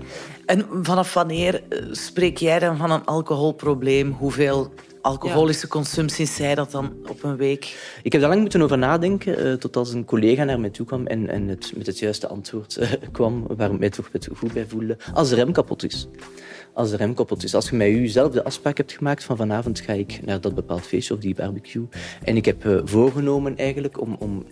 En 0.47 0.67
vanaf 0.83 1.15
wanneer 1.15 1.63
eh, 1.69 1.79
spreek 1.91 2.39
jij 2.39 2.59
dan 2.59 2.77
van 2.77 2.91
een 2.91 3.05
alcoholprobleem? 3.05 4.11
Hoeveel 4.11 4.73
alcoholische 5.03 5.69
consumptie 5.69 6.27
zei 6.27 6.55
dat 6.55 6.71
dan 6.71 6.93
op 7.09 7.23
een 7.23 7.37
week? 7.37 7.97
Ik 8.03 8.13
heb 8.13 8.21
daar 8.21 8.31
lang 8.31 8.43
moeten 8.43 8.63
over 8.63 8.79
nadenken, 8.79 9.47
uh, 9.47 9.53
tot 9.53 9.77
als 9.77 9.93
een 9.93 10.05
collega 10.05 10.45
naar 10.45 10.61
mij 10.61 10.71
toe 10.71 10.87
kwam 10.87 11.07
en, 11.07 11.29
en 11.29 11.49
het, 11.49 11.73
met 11.77 11.87
het 11.87 11.99
juiste 11.99 12.29
antwoord 12.29 12.77
uh, 12.81 12.93
kwam, 13.13 13.47
waar 13.57 13.73
ik 13.73 13.79
mij 13.79 13.91
toch 13.91 14.11
goed 14.37 14.53
bij 14.53 14.67
voelde. 14.69 14.97
Als 15.15 15.29
de 15.29 15.35
rem 15.35 15.53
kapot 15.53 15.85
is. 15.85 16.09
als 16.73 16.91
de 16.91 16.97
rem 16.97 17.15
koppelt. 17.15 17.41
Dus 17.41 17.55
als 17.55 17.71
je 17.71 17.77
met 17.77 17.89
jezelf 17.89 18.33
de 18.33 18.45
afspraak 18.45 18.77
hebt 18.77 18.93
gemaakt 18.93 19.25
van 19.25 19.37
vanavond 19.37 19.81
ga 19.81 19.93
ik 19.93 20.21
naar 20.25 20.41
dat 20.41 20.55
bepaald 20.55 20.87
feestje 20.87 21.15
of 21.15 21.21
die 21.21 21.35
barbecue 21.35 21.87
en 22.25 22.37
ik 22.37 22.45
heb 22.45 22.65
uh, 22.65 22.81
voorgenomen 22.85 23.57
eigenlijk 23.57 24.01
om, 24.01 24.17
om 24.19 24.45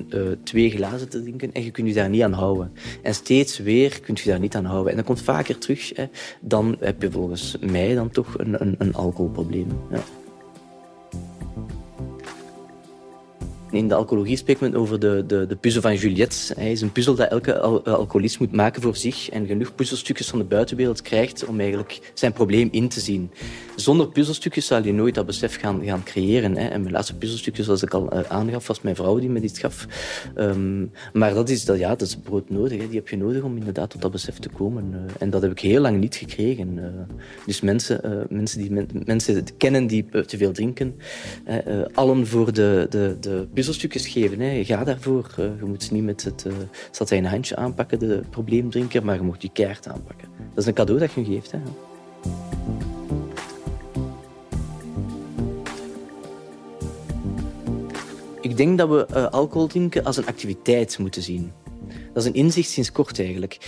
twee 0.45 0.71
glazen 0.71 1.09
te 1.09 1.23
drinken 1.23 1.53
en 1.53 1.65
je 1.65 1.71
kunt 1.71 1.89
je 1.89 1.95
daar 1.95 2.09
niet 2.09 2.23
aan 2.23 2.33
houden. 2.33 2.73
En 3.03 3.15
steeds 3.15 3.59
weer 3.59 4.01
kunt 4.01 4.21
je 4.21 4.31
daar 4.31 4.41
niet 4.41 4.55
aan 4.57 4.65
houden. 4.65 4.91
En 4.91 4.97
dat 4.97 5.07
komt 5.07 5.23
vaker 5.23 5.59
terug. 5.59 5.93
Dan 6.41 6.77
heb 6.81 7.03
je 7.03 7.11
volgens 7.11 7.57
mij 7.61 7.95
dan 7.95 8.11
toch 8.11 8.39
een, 8.39 8.61
een, 8.61 8.75
een 8.79 8.95
alcoholprobleem. 8.95 9.69
Ja. 9.91 10.20
In 13.71 13.89
de 13.89 13.95
alcohologie 13.95 14.37
spreekt 14.37 14.61
men 14.61 14.75
over 14.75 15.01
de, 15.01 15.25
de, 15.27 15.47
de 15.47 15.57
puzzel 15.57 15.81
van 15.81 15.95
Juliette. 15.95 16.55
Hij 16.55 16.73
is 16.73 16.81
een 16.81 16.93
puzzel 16.93 17.15
dat 17.15 17.31
elke 17.31 17.59
al 17.59 17.85
alcoholist 17.85 18.39
moet 18.39 18.53
maken 18.53 18.83
voor 18.83 18.97
zich 18.97 19.31
en 19.31 19.47
genoeg 19.47 19.75
puzzelstukjes 19.75 20.29
van 20.29 20.39
de 20.39 20.45
buitenwereld 20.45 21.03
krijgt 21.03 21.45
om 21.45 21.61
eigenlijk 21.61 22.11
zijn 22.15 22.33
probleem 22.33 22.69
in 22.71 22.89
te 22.89 23.01
zien. 23.01 23.31
Zonder 23.77 24.09
puzzelstukjes 24.09 24.67
zal 24.67 24.85
je 24.85 24.93
nooit 24.93 25.15
dat 25.15 25.27
besef 25.27 25.57
gaan, 25.57 25.85
gaan 25.85 26.03
creëren. 26.03 26.57
Hè. 26.57 26.69
En 26.69 26.81
mijn 26.81 26.93
laatste 26.93 27.17
puzzelstukje, 27.17 27.63
zoals 27.63 27.83
ik 27.83 27.95
al 27.95 28.15
uh, 28.15 28.21
aangaf, 28.29 28.67
was 28.67 28.81
mijn 28.81 28.97
vrouw 28.97 29.19
die 29.19 29.29
me 29.29 29.41
dit 29.41 29.59
gaf. 29.59 29.87
Um, 30.37 30.91
maar 31.13 31.35
dat 31.35 31.49
is, 31.49 31.65
dat, 31.65 31.79
ja, 31.79 31.89
dat 31.89 32.01
is 32.01 32.17
broodnodig. 32.17 32.81
Hè. 32.81 32.89
Die 32.89 32.99
heb 32.99 33.09
je 33.09 33.17
nodig 33.17 33.43
om 33.43 33.57
inderdaad 33.57 33.91
tot 33.91 34.03
dat 34.03 34.11
besef 34.11 34.39
te 34.39 34.49
komen. 34.49 34.91
Uh, 34.93 34.99
en 35.19 35.31
dat 35.31 35.43
heb 35.43 35.51
ik 35.51 35.61
heel 35.61 35.81
lang 35.81 36.01
niet 36.01 36.15
gekregen. 36.15 37.09
Dus 37.47 37.61
mensen, 37.61 38.27
mensen 38.31 38.61
die 38.61 38.71
men, 38.71 38.89
mensen 39.05 39.45
kennen 39.57 39.87
die 39.87 40.05
te 40.27 40.37
veel 40.37 40.53
drinken, 40.53 40.95
allen 41.95 42.27
voor 42.27 42.53
de, 42.53 42.87
de, 42.91 43.17
de 43.21 43.49
puzzelstukjes 43.61 44.07
geven. 44.07 44.41
Hè. 44.41 44.65
Ga 44.65 44.85
daarvoor. 44.85 45.35
je 45.37 45.65
moet 45.65 45.91
niet 45.91 46.03
met 46.03 46.25
het 46.25 46.45
uh, 47.13 47.31
handje 47.31 47.57
aanpakken, 47.57 47.99
de 47.99 48.23
probleemdrinker, 48.31 49.05
maar 49.05 49.15
je 49.15 49.21
moet 49.21 49.41
die 49.41 49.51
kaart 49.53 49.89
aanpakken. 49.89 50.29
Dat 50.49 50.59
is 50.59 50.67
een 50.67 50.75
cadeau 50.75 51.01
dat 51.01 51.13
je 51.13 51.25
geeft. 51.25 51.53
Hè. 51.53 51.59
Ik 58.41 58.57
denk 58.57 58.79
dat 58.79 58.89
we 58.89 59.07
uh, 59.15 59.27
alcohol 59.27 59.67
drinken 59.67 60.05
als 60.05 60.17
een 60.17 60.27
activiteit 60.27 60.99
moeten 60.99 61.23
zien. 61.23 61.53
Dat 62.13 62.23
is 62.23 62.29
een 62.29 62.35
inzicht 62.35 62.71
sinds 62.71 62.93
kort 62.93 63.19
eigenlijk. 63.19 63.59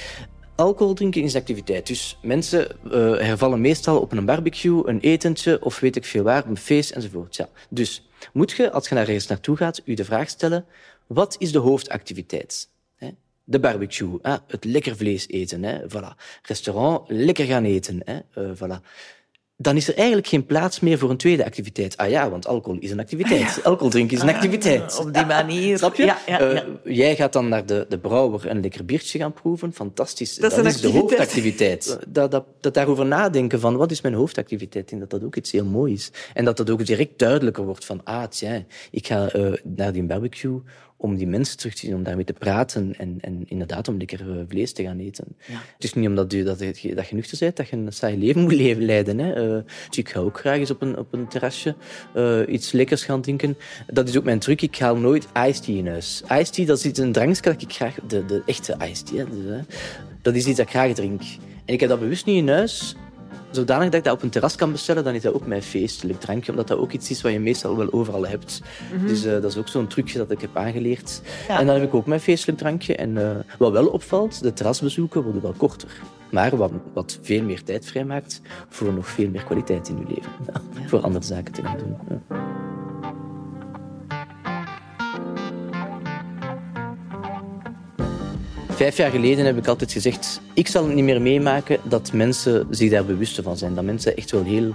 Alcohol 0.55 0.95
drinken 0.95 1.23
is 1.23 1.37
activiteit. 1.37 1.87
Dus 1.87 2.19
mensen 2.23 2.67
uh, 2.85 2.93
hervallen 3.19 3.61
meestal 3.61 4.01
op 4.01 4.13
een 4.13 4.25
barbecue, 4.25 4.89
een 4.89 5.01
etentje 5.01 5.65
of 5.65 5.81
weet 5.81 5.97
ik 5.97 6.05
veel 6.05 6.23
waar, 6.23 6.47
een 6.47 6.57
feest 6.57 6.91
enzovoort. 6.91 7.37
Ja. 7.37 7.49
Dus 7.69 8.03
moet 8.33 8.51
je, 8.53 8.71
als 8.71 8.89
je 8.89 8.95
naar 8.95 9.07
ergens 9.07 9.27
naartoe 9.27 9.57
gaat, 9.57 9.83
je 9.85 9.97
de 9.97 10.05
vraag 10.05 10.29
stellen, 10.29 10.65
wat 11.07 11.37
is 11.39 11.53
de 11.53 11.59
hoofdactiviteit? 11.59 12.71
De 13.45 13.61
barbecue, 13.61 14.19
het 14.23 14.65
lekker 14.65 14.97
vlees 14.97 15.29
eten. 15.29 15.91
Voilà. 15.91 16.17
Restaurant, 16.43 17.09
lekker 17.09 17.45
gaan 17.45 17.65
eten. 17.65 18.03
Uh, 18.35 18.51
voilà 18.55 18.81
dan 19.57 19.77
is 19.77 19.89
er 19.89 19.97
eigenlijk 19.97 20.27
geen 20.27 20.47
plaats 20.47 20.81
meer 20.81 20.99
voor 20.99 21.11
een 21.11 21.17
tweede 21.17 21.45
activiteit. 21.45 21.97
Ah 21.97 22.09
ja, 22.09 22.31
want 22.31 22.47
alcohol 22.47 22.79
is 22.81 22.91
een 22.91 23.01
activiteit. 23.01 23.43
Ah, 23.43 23.65
Alcohol 23.65 23.91
drinken 23.91 24.17
is 24.17 24.23
een 24.23 24.29
activiteit. 24.29 24.99
op 24.99 25.15
die 25.15 25.25
manier. 25.25 25.79
Snap 25.79 25.95
je? 25.95 26.05
Ja, 26.05 26.19
ja, 26.27 26.39
ja. 26.39 26.65
Uh, 26.85 26.97
jij 26.97 27.17
gaat 27.17 27.33
dan 27.33 27.49
naar 27.49 27.67
de, 27.67 27.87
de 27.89 27.99
brouwer 27.99 28.51
een 28.51 28.61
lekker 28.61 28.85
biertje 28.85 29.19
gaan 29.19 29.33
proeven. 29.33 29.73
Fantastisch. 29.73 30.37
Dat, 30.37 30.55
dat 30.55 30.65
is, 30.65 30.81
de 30.81 30.89
hoofdactiviteit. 30.89 31.99
Dat, 32.09 32.31
dat, 32.31 32.45
dat 32.61 32.75
daarover 32.75 33.07
nadenken 33.07 33.61
van 33.61 33.77
wat 33.77 33.91
is 33.91 34.01
mijn 34.01 34.15
hoofdactiviteit, 34.15 34.93
en 34.93 34.99
dat 34.99 35.11
dat 35.11 35.25
ook 35.25 35.37
iets 35.37 35.53
heel 35.53 35.65
moois 35.65 35.93
is. 35.93 36.11
En 36.35 36.45
dat 36.45 36.57
dat 36.57 36.71
ook 36.71 36.87
direct 36.87 37.19
duidelijker 37.19 37.65
wordt 37.65 37.85
van, 37.85 38.01
ah 38.05 38.25
tja, 38.25 38.65
ik 38.91 39.07
ga 39.07 39.35
uh, 39.35 39.53
naar 39.65 39.93
die 39.93 40.03
barbecue 40.03 40.61
om 41.03 41.17
die 41.17 41.27
mensen 41.27 41.57
terug 41.57 41.75
te 41.75 41.87
zien, 41.87 41.95
om 41.95 42.03
daarmee 42.03 42.25
te 42.25 42.33
praten 42.33 42.95
en, 42.99 43.19
en 43.21 43.45
inderdaad 43.47 43.89
om 43.89 43.99
lekker 43.99 44.21
eh, 44.21 44.37
vlees 44.49 44.73
te 44.73 44.83
gaan 44.83 44.99
eten. 44.99 45.25
Ja. 45.47 45.55
Het 45.75 45.85
is 45.85 45.95
niet 45.95 46.09
omdat 46.09 46.33
je, 46.33 46.43
dat, 46.43 46.59
je, 46.81 46.95
dat 46.95 47.09
je 47.09 47.15
nuchter 47.15 47.39
bent, 47.39 47.57
dat 47.57 47.69
je 47.69 47.77
een 47.77 47.93
saai 47.93 48.19
leven 48.19 48.43
moet 48.43 48.53
leven, 48.53 48.85
leiden. 48.85 49.19
Hè. 49.19 49.57
Uh, 49.57 49.63
ik 49.91 50.09
ga 50.09 50.21
ook 50.21 50.39
graag 50.39 50.59
eens 50.59 50.71
op 50.71 50.83
een, 50.83 50.99
op 50.99 51.13
een 51.13 51.29
terrasje 51.29 51.75
uh, 52.17 52.41
iets 52.49 52.73
lekkers 52.73 53.05
gaan 53.05 53.23
drinken. 53.23 53.57
Dat 53.87 54.09
is 54.09 54.17
ook 54.17 54.25
mijn 54.25 54.39
truc. 54.39 54.63
Ik 54.63 54.79
haal 54.79 54.97
nooit 54.97 55.27
iced 55.49 55.65
tea 55.65 55.77
in 55.77 55.89
huis. 55.89 56.23
Iced 56.29 56.53
tea, 56.53 56.67
dat 56.67 56.85
is 56.85 56.99
een 56.99 57.13
drankje 57.13 57.43
dat 57.43 57.63
ik 57.63 57.73
graag... 57.73 57.95
De, 58.07 58.25
de 58.25 58.43
echte 58.47 58.77
iced 58.91 59.07
tea, 59.07 59.27
hè, 59.27 59.61
dat 60.23 60.35
is 60.35 60.47
iets 60.47 60.57
dat 60.57 60.67
ik 60.67 60.73
graag 60.73 60.93
drink. 60.93 61.21
En 61.65 61.75
ik 61.75 61.81
heb 61.81 61.89
dat 61.89 62.01
bewust 62.01 62.27
niet 62.27 62.37
in 62.37 62.49
huis, 62.49 62.97
zodanig 63.51 63.85
dat 63.85 63.95
ik 63.95 64.05
dat 64.05 64.15
op 64.15 64.23
een 64.23 64.31
terras 64.31 64.57
kan 64.57 64.73
bestellen, 64.73 65.05
dan 65.05 65.15
is 65.15 65.23
dat 65.23 65.35
ook 65.35 65.47
mijn 65.47 65.63
feestelijk 65.63 66.21
drankje, 66.21 66.51
omdat 66.51 66.69
dat 66.69 66.79
ook 66.79 66.93
iets 66.93 67.11
is 67.11 67.23
wat 67.23 67.33
je 67.33 67.41
meestal 67.41 67.77
wel 67.77 67.93
overal 67.93 68.27
hebt. 68.27 68.63
Mhm. 68.95 69.07
Dus 69.07 69.25
uh, 69.25 69.33
dat 69.33 69.45
is 69.45 69.57
ook 69.57 69.69
zo'n 69.69 69.87
trucje 69.87 70.19
dat 70.19 70.31
ik 70.31 70.41
heb 70.41 70.57
aangeleerd. 70.57 71.23
En 71.49 71.67
dan 71.67 71.75
heb 71.75 71.85
ik 71.85 71.95
ook 71.95 72.07
mijn 72.07 72.21
feestelijk 72.21 72.59
drankje. 72.59 72.97
En 72.97 73.11
uh, 73.11 73.31
wat 73.59 73.73
wel 73.73 73.87
opvalt, 73.87 74.43
de 74.43 74.53
terrasbezoeken 74.53 75.23
worden 75.23 75.43
wel 75.43 75.55
korter. 75.57 75.89
Maar 76.31 76.57
wat, 76.57 76.73
wat 76.93 77.19
veel 77.23 77.43
meer 77.43 77.63
tijd 77.63 77.87
vrijmaakt 77.87 78.41
voor 78.69 78.93
nog 78.93 79.07
veel 79.07 79.29
meer 79.29 79.45
kwaliteit 79.45 79.89
in 79.89 79.99
je 79.99 80.15
leven. 80.15 80.33
Ja, 80.53 80.87
voor 80.87 81.01
andere 81.01 81.25
zaken 81.25 81.53
te 81.53 81.63
gaan 81.63 81.79
doen. 81.79 81.97
Ja. 82.09 82.52
Vijf 88.83 88.97
jaar 88.97 89.11
geleden 89.11 89.45
heb 89.45 89.57
ik 89.57 89.67
altijd 89.67 89.93
gezegd, 89.93 90.41
ik 90.55 90.69
zal 90.69 90.85
het 90.85 90.95
niet 90.95 91.05
meer 91.05 91.23
meemaken 91.23 91.79
dat 91.83 92.13
mensen 92.13 92.67
zich 92.71 92.91
daar 92.91 93.05
bewust 93.05 93.41
van 93.43 93.57
zijn. 93.57 93.75
Dat 93.75 93.85
mensen 93.85 94.17
echt 94.17 94.31
wel 94.31 94.45
heel 94.45 94.75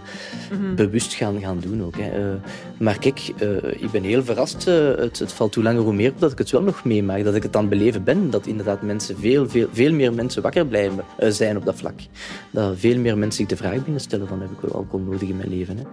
mhm. 0.52 0.76
bewust 0.76 1.14
gaan, 1.14 1.40
gaan 1.40 1.60
doen 1.60 1.84
ook. 1.84 1.98
Hè. 1.98 2.20
Uh, 2.20 2.36
maar 2.80 3.00
kijk, 3.00 3.32
uh, 3.42 3.82
ik 3.82 3.92
ben 3.92 4.04
heel 4.04 4.24
verrast. 4.24 4.68
Uh, 4.68 4.96
het, 4.96 5.20
het, 5.20 5.32
valt 5.32 5.56
hoe 5.56 5.64
langer 5.64 5.82
hoe 5.82 5.94
meer 5.94 6.12
op 6.12 6.20
dat 6.20 6.32
ik 6.32 6.38
het 6.38 6.52
wel 6.52 6.62
nog 6.62 6.84
meemaak. 6.84 7.24
Dat 7.24 7.36
ik 7.36 7.44
het 7.44 7.56
aan 7.56 7.70
beleven 7.70 8.04
ben. 8.04 8.30
Dat 8.30 8.48
inderdaad 8.48 8.82
mensen, 8.82 9.18
veel, 9.20 9.50
veel, 9.50 9.68
veel 9.72 9.94
meer 9.94 10.14
mensen 10.14 10.42
wakker 10.42 10.66
blijven 10.66 11.04
zijn 11.20 11.58
op 11.58 11.66
dat 11.66 11.76
vlak. 11.76 12.00
Dat 12.52 12.78
veel 12.78 12.98
meer 12.98 13.18
mensen 13.18 13.38
zich 13.38 13.58
de 13.58 13.64
vraag 13.64 13.84
binnen 13.84 14.02
stellen 14.02 14.28
van 14.28 14.42
heb 14.42 14.52
ik 14.52 14.60
wel 14.62 14.76
alcohol 14.76 15.06
nodig 15.06 15.30
in 15.30 15.38
mijn 15.38 15.50
leven. 15.50 15.78
Hè. 15.78 15.84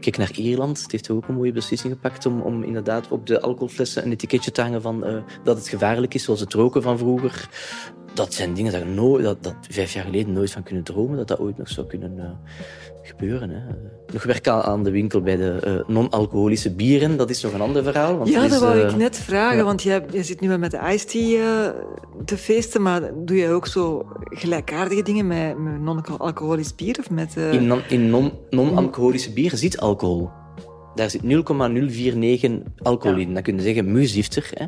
Kijk 0.00 0.16
naar 0.16 0.30
Ierland. 0.34 0.82
Het 0.82 0.92
heeft 0.92 1.10
ook 1.10 1.28
een 1.28 1.34
mooie 1.34 1.52
beslissing 1.52 1.92
gepakt 1.92 2.26
om, 2.26 2.40
om 2.40 2.62
inderdaad 2.62 3.08
op 3.08 3.26
de 3.26 3.40
alcoholflessen 3.40 4.04
een 4.04 4.12
etiketje 4.12 4.50
te 4.50 4.60
hangen 4.60 4.82
van 4.82 5.04
dat 5.44 5.56
het 5.56 5.68
gevaarlijk 5.68 6.14
is, 6.14 6.24
zoals 6.24 6.40
het 6.40 6.52
roken 6.52 6.82
van 6.82 6.98
vroeger 6.98 7.48
dat 8.16 8.34
zijn 8.34 8.54
dingen 8.54 8.72
dat, 8.72 8.84
nooit, 8.84 9.24
dat, 9.24 9.42
dat 9.42 9.54
vijf 9.70 9.92
jaar 9.92 10.04
geleden 10.04 10.32
nooit 10.32 10.50
van 10.50 10.62
kunnen 10.62 10.84
dromen 10.84 11.16
dat 11.16 11.28
dat 11.28 11.38
ooit 11.38 11.58
nog 11.58 11.68
zou 11.68 11.86
kunnen 11.86 12.12
uh, 12.16 12.24
gebeuren. 13.02 13.50
Hè. 13.50 13.60
Nog 14.12 14.22
werk 14.22 14.48
aan 14.48 14.82
de 14.82 14.90
winkel 14.90 15.20
bij 15.20 15.36
de 15.36 15.60
uh, 15.66 15.94
non-alcoholische 15.94 16.74
bieren, 16.74 17.16
dat 17.16 17.30
is 17.30 17.42
nog 17.42 17.52
een 17.52 17.60
ander 17.60 17.82
verhaal. 17.82 18.16
Want 18.16 18.28
ja, 18.28 18.44
is, 18.44 18.50
dat 18.50 18.60
wou 18.60 18.78
uh, 18.78 18.88
ik 18.88 18.96
net 18.96 19.18
vragen, 19.18 19.56
ja. 19.56 19.64
want 19.64 19.82
je, 19.82 20.02
je, 20.10 20.22
zit 20.22 20.40
nu 20.40 20.58
met 20.58 20.70
de 20.70 20.80
iced 20.92 21.10
tea 21.10 21.74
te 22.24 22.36
feesten, 22.36 22.82
maar 22.82 23.10
doe 23.24 23.36
je 23.36 23.48
ook 23.48 23.66
zo 23.66 24.06
gelijkaardige 24.24 25.02
dingen 25.02 25.26
met, 25.26 25.58
met 25.58 25.80
non-alcoholisch 25.80 26.74
bier? 26.74 26.96
Of 26.98 27.10
met, 27.10 27.36
In, 27.36 27.82
in 27.88 28.10
non-alcoholische 28.50 29.32
bier 29.32 29.56
zit 29.56 29.80
alcohol 29.80 30.30
daar 30.96 31.10
zit 31.10 31.22
0,049 31.22 32.72
alcohol 32.82 33.18
in. 33.18 33.34
Dan 33.34 33.42
kun 33.42 33.56
je 33.56 33.62
zeggen, 33.62 33.92
muuzifter. 33.92 34.50
Hè. 34.54 34.66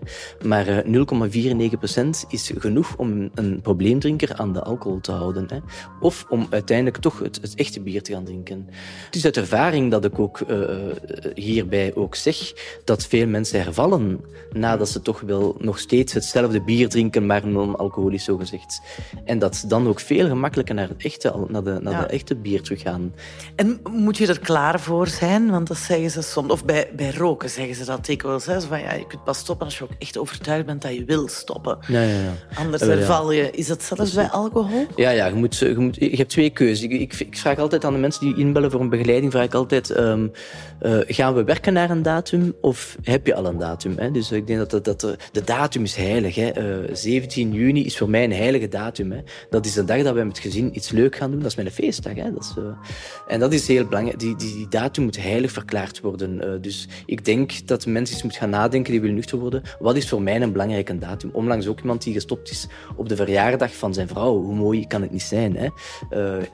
Maar 0.48 0.84
0,49% 0.84 0.90
is 2.28 2.52
genoeg 2.58 2.96
om 2.96 3.30
een 3.34 3.60
probleemdrinker 3.60 4.34
aan 4.36 4.52
de 4.52 4.62
alcohol 4.62 5.00
te 5.00 5.12
houden. 5.12 5.46
Hè. 5.48 5.58
Of 6.00 6.26
om 6.28 6.46
uiteindelijk 6.50 6.96
toch 6.96 7.18
het, 7.18 7.38
het, 7.40 7.54
echte 7.54 7.80
bier 7.80 8.02
te 8.02 8.12
gaan 8.12 8.24
drinken. 8.24 8.66
Het 9.04 9.14
is 9.14 9.24
uit 9.24 9.36
ervaring 9.36 9.90
dat 9.90 10.04
ik 10.04 10.18
ook 10.18 10.40
uh, 10.50 10.68
hierbij 11.34 11.94
ook 11.94 12.14
zeg 12.14 12.52
dat 12.84 13.06
veel 13.06 13.26
mensen 13.26 13.62
hervallen 13.62 14.20
nadat 14.52 14.88
ze 14.88 15.02
toch 15.02 15.20
wel 15.20 15.56
nog 15.58 15.78
steeds 15.78 16.12
hetzelfde 16.12 16.62
bier 16.62 16.88
drinken, 16.88 17.26
maar 17.26 17.46
non-alcoholisch 17.46 18.24
zo 18.24 18.36
gezegd. 18.36 18.80
En 19.24 19.38
dat 19.38 19.56
ze 19.56 19.66
dan 19.66 19.88
ook 19.88 20.00
veel 20.00 20.26
gemakkelijker 20.28 20.74
naar 20.74 20.88
het 20.88 21.04
echte, 21.04 21.46
naar 21.48 21.64
de, 21.64 21.78
naar 21.80 21.92
ja. 21.92 22.00
de 22.00 22.06
echte 22.06 22.36
bier 22.36 22.62
teruggaan. 22.62 23.14
En 23.56 23.80
moet 23.90 24.16
je 24.16 24.26
er 24.26 24.40
klaar 24.40 24.80
voor 24.80 25.06
zijn? 25.06 25.50
Want 25.50 25.66
dat 25.66 25.76
zeggen 25.76 26.10
ze 26.10 26.17
Of 26.46 26.64
bij, 26.64 26.90
bij 26.96 27.10
roken 27.10 27.50
zeggen 27.50 27.74
ze 27.74 27.84
dat 27.84 28.06
dikwijls. 28.06 28.46
Hè? 28.46 28.60
Zo 28.60 28.66
van, 28.66 28.80
ja, 28.80 28.94
je 28.94 29.06
kunt 29.06 29.24
pas 29.24 29.38
stoppen 29.38 29.66
als 29.66 29.78
je 29.78 29.84
ook 29.84 29.90
echt 29.98 30.18
overtuigd 30.18 30.66
bent 30.66 30.82
dat 30.82 30.94
je 30.94 31.04
wil 31.04 31.28
stoppen. 31.28 31.78
Ja, 31.86 32.02
ja, 32.02 32.20
ja. 32.20 32.32
Anders 32.54 32.82
uh, 32.82 32.88
herval 32.88 33.32
je. 33.32 33.50
Is 33.50 33.66
dat 33.66 33.82
zelfs 33.82 34.12
bij 34.12 34.28
alcohol? 34.28 34.86
Ja, 34.96 35.10
ja 35.10 35.26
je, 35.26 35.34
moet, 35.34 35.56
je, 35.56 35.74
moet, 35.78 35.96
je 35.96 36.16
hebt 36.16 36.30
twee 36.30 36.50
keuzes. 36.50 36.82
Ik, 36.82 36.92
ik, 36.92 37.14
ik, 37.14 37.36
vraag 37.36 37.58
altijd 37.58 37.84
aan 37.84 37.92
de 37.92 37.98
mensen 37.98 38.24
die 38.26 38.36
inbellen 38.36 38.70
voor 38.70 38.80
een 38.80 38.88
begeleiding, 38.88 39.32
vraag 39.32 39.44
ik 39.44 39.54
altijd, 39.54 39.98
um, 39.98 40.32
uh, 40.82 40.98
gaan 41.06 41.34
we 41.34 41.44
werken 41.44 41.72
naar 41.72 41.90
een 41.90 42.02
datum 42.02 42.54
of 42.60 42.96
heb 43.02 43.26
je 43.26 43.34
al 43.34 43.46
een 43.46 43.58
datum? 43.58 43.94
Hè? 43.96 44.10
Dus 44.10 44.32
ik 44.32 44.46
denk 44.46 44.58
dat, 44.58 44.70
dat, 44.70 44.84
dat 44.84 45.00
de, 45.00 45.16
de 45.32 45.44
datum 45.44 45.82
is 45.82 45.94
heilig. 45.94 46.34
Hè? 46.34 46.58
Uh, 46.58 46.90
eh, 46.90 46.94
17 46.94 47.52
juni 47.52 47.84
is 47.84 47.98
voor 47.98 48.10
mij 48.10 48.24
een 48.24 48.32
heilige 48.32 48.68
datum. 48.68 49.12
Hè? 49.12 49.18
Dat 49.50 49.66
is 49.66 49.72
de 49.72 49.84
dag 49.84 50.02
dat 50.02 50.14
wij 50.14 50.24
met 50.24 50.38
gezin 50.38 50.76
iets 50.76 50.90
leuk 50.90 51.16
gaan 51.16 51.30
doen. 51.30 51.40
Dat 51.40 51.50
is 51.50 51.56
mijn 51.56 51.70
feestdag. 51.70 52.14
Hè? 52.14 52.32
Dat 52.32 52.42
is, 52.42 52.54
en 53.28 53.40
dat 53.40 53.52
is 53.52 53.68
heel 53.68 53.84
belangrijk. 53.84 54.18
Die, 54.18 54.36
die, 54.36 54.54
die 54.54 54.68
datum 54.68 55.04
moet 55.04 55.22
heilig 55.22 55.52
verklaard 55.52 56.00
worden 56.00 56.07
worden. 56.08 56.40
Uh, 56.44 56.50
dus 56.60 56.88
ik 57.06 57.24
denk 57.24 57.66
dat 57.66 57.86
mensen 57.86 58.14
eens 58.14 58.22
moeten 58.22 58.40
gaan 58.40 58.50
nadenken 58.50 58.92
die 58.92 59.00
willen 59.00 59.16
nuchter 59.16 59.38
worden. 59.38 59.62
Wat 59.78 59.96
is 59.96 60.08
voor 60.08 60.22
mij 60.22 60.42
een 60.42 60.52
belangrijke 60.52 60.98
datum? 60.98 61.30
Onlangs 61.32 61.66
ook 61.66 61.80
iemand 61.80 62.02
die 62.02 62.12
gestopt 62.12 62.50
is 62.50 62.66
op 62.96 63.08
de 63.08 63.16
verjaardag 63.16 63.76
van 63.76 63.94
zijn 63.94 64.08
vrouw. 64.08 64.42
Hoe 64.42 64.54
mooi 64.54 64.86
kan 64.86 65.02
het 65.02 65.10
niet 65.10 65.22
zijn? 65.22 65.56
Hè? 65.56 65.64
Uh, 65.64 65.70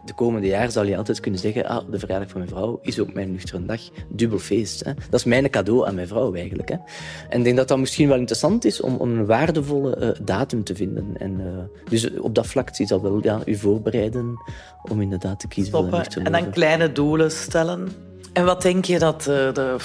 de 0.04 0.14
komende 0.14 0.46
jaar 0.46 0.70
zal 0.70 0.84
je 0.84 0.96
altijd 0.96 1.20
kunnen 1.20 1.40
zeggen, 1.40 1.66
ah, 1.66 1.90
de 1.90 1.98
verjaardag 1.98 2.28
van 2.28 2.38
mijn 2.38 2.52
vrouw 2.52 2.78
is 2.82 2.98
ook 2.98 3.14
mijn 3.14 3.32
nuchtere 3.32 3.64
dag. 3.64 3.80
Dubbel 4.08 4.38
feest. 4.38 4.84
Hè? 4.84 4.92
Dat 4.94 5.20
is 5.20 5.24
mijn 5.24 5.50
cadeau 5.50 5.86
aan 5.86 5.94
mijn 5.94 6.08
vrouw 6.08 6.34
eigenlijk. 6.34 6.68
Hè? 6.68 6.76
En 7.28 7.38
ik 7.38 7.44
denk 7.44 7.56
dat 7.56 7.68
dat 7.68 7.78
misschien 7.78 8.08
wel 8.08 8.18
interessant 8.18 8.64
is 8.64 8.80
om, 8.80 8.96
om 8.96 9.10
een 9.10 9.26
waardevolle 9.26 9.96
uh, 10.00 10.26
datum 10.26 10.64
te 10.64 10.74
vinden. 10.74 11.16
En, 11.18 11.40
dus 11.88 12.10
op 12.18 12.34
dat 12.34 12.46
vlak 12.46 12.70
is 12.78 12.88
dat 12.88 13.00
wel 13.00 13.18
ja, 13.22 13.40
u 13.46 13.54
voorbereiden 13.54 14.38
om 14.90 15.00
inderdaad 15.00 15.40
te 15.40 15.48
kiezen 15.48 15.72
Stoppen 15.72 16.24
en 16.24 16.32
dan 16.32 16.50
kleine 16.50 16.92
doelen 16.92 17.30
stellen. 17.30 18.03
En 18.34 18.44
wat 18.44 18.62
denk 18.62 18.84
je 18.84 18.98
dat 18.98 19.20
uh, 19.20 19.52
de 19.52 19.76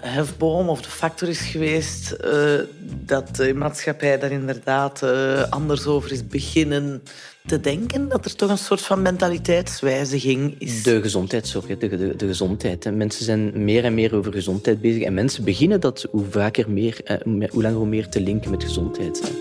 hefboom 0.00 0.68
of 0.68 0.82
de 0.82 0.88
factor 0.88 1.28
is 1.28 1.40
geweest 1.40 2.16
uh, 2.24 2.60
dat 2.82 3.36
de 3.36 3.54
maatschappij 3.54 4.18
daar 4.18 4.30
inderdaad 4.30 5.02
uh, 5.04 5.42
anders 5.50 5.86
over 5.86 6.12
is 6.12 6.26
beginnen 6.26 7.02
te 7.46 7.60
denken? 7.60 8.08
Dat 8.08 8.24
er 8.24 8.36
toch 8.36 8.50
een 8.50 8.58
soort 8.58 8.80
van 8.80 9.02
mentaliteitswijziging 9.02 10.54
is? 10.58 10.82
De 10.82 11.02
gezondheidszorg, 11.02 11.66
de, 11.66 12.16
de, 12.16 12.26
gezondheid. 12.26 12.94
Mensen 12.94 13.24
zijn 13.24 13.64
meer 13.64 13.84
en 13.84 13.94
meer 13.94 14.14
over 14.14 14.32
gezondheid 14.32 14.80
bezig. 14.80 15.02
En 15.02 15.14
mensen 15.14 15.44
beginnen 15.44 15.80
dat 15.80 16.06
hoe 16.10 16.24
vaker 16.30 16.70
meer, 16.70 17.20
hoe 17.24 17.62
langer 17.62 17.78
hoe 17.78 17.86
meer 17.86 18.08
te 18.08 18.20
linken 18.20 18.50
met 18.50 18.64
gezondheid. 18.64 19.32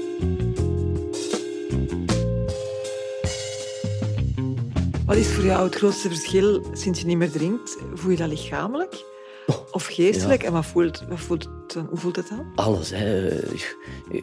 Wat 5.06 5.15
is 5.15 5.28
voor 5.28 5.44
jou 5.44 5.63
het 5.63 5.76
grootste 5.76 6.08
verschil 6.08 6.62
sinds 6.74 7.00
je 7.00 7.06
niet 7.06 7.18
meer 7.18 7.32
drinkt? 7.32 7.78
Voel 7.94 8.12
je 8.12 8.18
dat 8.18 8.28
lichamelijk? 8.28 9.06
Of 9.72 9.86
geestelijk? 9.86 10.44
En 10.44 10.52
wat 10.52 10.65
voelt, 10.65 11.04
wat 11.10 11.20
voelt 11.20 11.48
hoe 11.89 11.98
voelt 12.00 12.15
het 12.15 12.30
dan? 12.30 12.46
Alles. 12.56 12.89
Hè. 12.89 13.30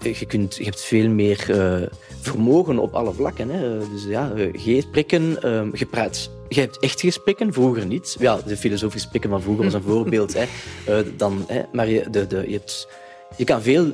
Je, 0.00 0.26
kunt, 0.26 0.56
je 0.56 0.64
hebt 0.64 0.80
veel 0.80 1.08
meer 1.08 1.50
uh, 1.50 1.88
vermogen 2.20 2.78
op 2.78 2.94
alle 2.94 3.12
vlakken. 3.12 3.48
Hè. 3.48 3.78
Dus 3.88 4.04
ja, 4.04 4.32
gesprekken, 4.52 5.36
uh, 5.44 5.72
je 5.72 5.86
praat. 5.86 6.30
Je 6.48 6.60
hebt 6.60 6.78
echt 6.78 7.00
gesprekken, 7.00 7.52
vroeger 7.52 7.86
niet. 7.86 8.16
Ja, 8.18 8.36
de 8.46 8.56
filosofische 8.56 8.90
gesprekken 8.90 9.30
van 9.30 9.42
vroeger 9.42 9.64
was 9.64 9.74
een 9.74 9.82
voorbeeld. 9.92 10.34
Hè. 10.34 10.44
Uh, 10.88 11.06
dan, 11.16 11.44
hè. 11.46 11.62
Maar 11.72 11.88
je, 11.88 12.10
de, 12.10 12.26
de, 12.26 12.44
je, 12.46 12.52
hebt, 12.52 12.88
je 13.36 13.44
kan 13.44 13.62
veel 13.62 13.92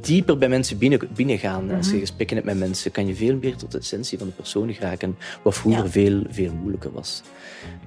dieper 0.00 0.38
bij 0.38 0.48
mensen 0.48 0.78
binnen, 0.78 1.08
binnengaan. 1.14 1.70
Als 1.70 1.86
je 1.86 1.92
mhm. 1.92 2.00
gesprekken 2.00 2.36
hebt 2.36 2.48
met 2.48 2.58
mensen, 2.58 2.90
kan 2.90 3.06
je 3.06 3.14
veel 3.14 3.36
meer 3.40 3.56
tot 3.56 3.72
de 3.72 3.78
essentie 3.78 4.18
van 4.18 4.26
de 4.26 4.32
persoon 4.32 4.74
geraken, 4.74 5.16
wat 5.42 5.54
vroeger 5.54 5.90
veel, 5.90 6.22
veel 6.28 6.52
moeilijker 6.52 6.92
was. 6.92 7.22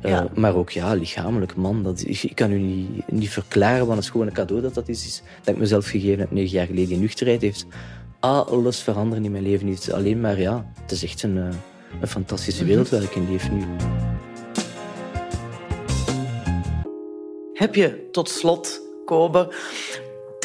Uh, 0.06 0.24
maar 0.36 0.56
ook 0.56 0.70
ja, 0.70 0.94
lichamelijk, 0.94 1.56
man, 1.56 1.84
dat, 1.84 2.04
ik 2.08 2.32
kan 2.36 2.52
u 2.52 2.60
niet, 2.60 3.12
niet 3.12 3.30
verklaren 3.30 3.88
wat 3.88 3.98
een 3.98 4.04
schone 4.04 4.32
cadeau 4.32 4.62
dat 4.62 4.74
dat 4.74 4.88
is, 4.88 5.06
is. 5.06 5.22
Dat 5.44 5.54
ik 5.54 5.60
mezelf 5.60 5.88
gegeven 5.88 6.20
heb 6.20 6.32
negen 6.32 6.58
jaar 6.58 6.66
geleden. 6.66 6.90
Die 6.90 6.98
nuchterheid 6.98 7.42
heeft 7.42 7.66
alles 8.20 8.82
veranderd 8.82 9.24
in 9.24 9.32
mijn 9.32 9.44
leven. 9.44 9.66
Niet 9.66 9.92
alleen 9.92 10.22
maar, 10.22 10.40
ja, 10.40 10.72
het 10.82 10.92
is 10.92 11.04
echt 11.04 11.24
een, 11.24 11.38
eh, 11.38 11.56
een 12.02 12.08
fantastische 12.08 12.62
mhm. 12.62 12.70
wereld 12.70 12.90
waar 12.90 13.02
ik 13.02 13.16
in 13.16 13.32
leef 13.32 13.52
nu. 13.52 13.64
Heb 17.54 17.76
je 17.76 18.08
tot 18.12 18.30
slot, 18.30 18.82
Kobe, 19.06 19.54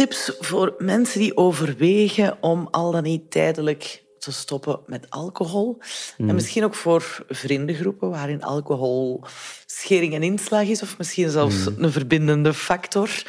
tips 0.00 0.32
voor 0.38 0.74
mensen 0.78 1.20
die 1.20 1.36
overwegen 1.36 2.36
om 2.40 2.68
al 2.70 2.90
dan 2.90 3.02
niet 3.02 3.30
tijdelijk 3.30 4.04
te 4.18 4.32
stoppen 4.32 4.80
met 4.86 5.10
alcohol. 5.10 5.76
En 6.18 6.24
hmm. 6.24 6.34
misschien 6.34 6.64
ook 6.64 6.74
voor 6.74 7.24
vriendengroepen 7.28 8.10
waarin 8.10 8.42
alcohol 8.42 9.24
schering 9.66 10.14
en 10.14 10.22
inslag 10.22 10.62
is, 10.68 10.82
of 10.82 10.98
misschien 10.98 11.30
zelfs 11.30 11.64
hmm. 11.64 11.84
een 11.84 11.92
verbindende 11.92 12.54
factor, 12.54 13.22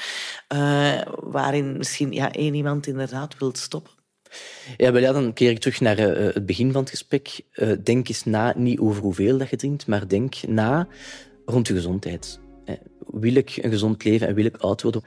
uh, 0.53 1.01
waarin 1.19 1.77
misschien 1.77 2.11
ja, 2.11 2.31
één 2.31 2.53
iemand 2.53 2.87
inderdaad 2.87 3.37
wil 3.37 3.51
stoppen. 3.55 3.93
Ja, 4.77 4.91
wel 4.91 5.01
ja, 5.01 5.11
dan 5.11 5.33
keer 5.33 5.49
ik 5.49 5.59
terug 5.59 5.79
naar 5.79 5.99
uh, 5.99 6.33
het 6.33 6.45
begin 6.45 6.71
van 6.71 6.81
het 6.81 6.89
gesprek. 6.89 7.41
Uh, 7.55 7.71
denk 7.83 8.07
eens 8.07 8.23
na, 8.23 8.53
niet 8.57 8.79
over 8.79 9.01
hoeveel 9.01 9.37
dat 9.37 9.49
je 9.49 9.55
drinkt, 9.55 9.87
maar 9.87 10.07
denk 10.07 10.35
na 10.47 10.87
rond 11.45 11.67
je 11.67 11.73
gezondheid. 11.73 12.40
Wil 13.11 13.35
ik 13.35 13.57
een 13.61 13.71
gezond 13.71 14.03
leven 14.03 14.27
en 14.27 14.35
wil 14.35 14.45
ik 14.45 14.57
oud 14.57 14.81
worden? 14.81 15.03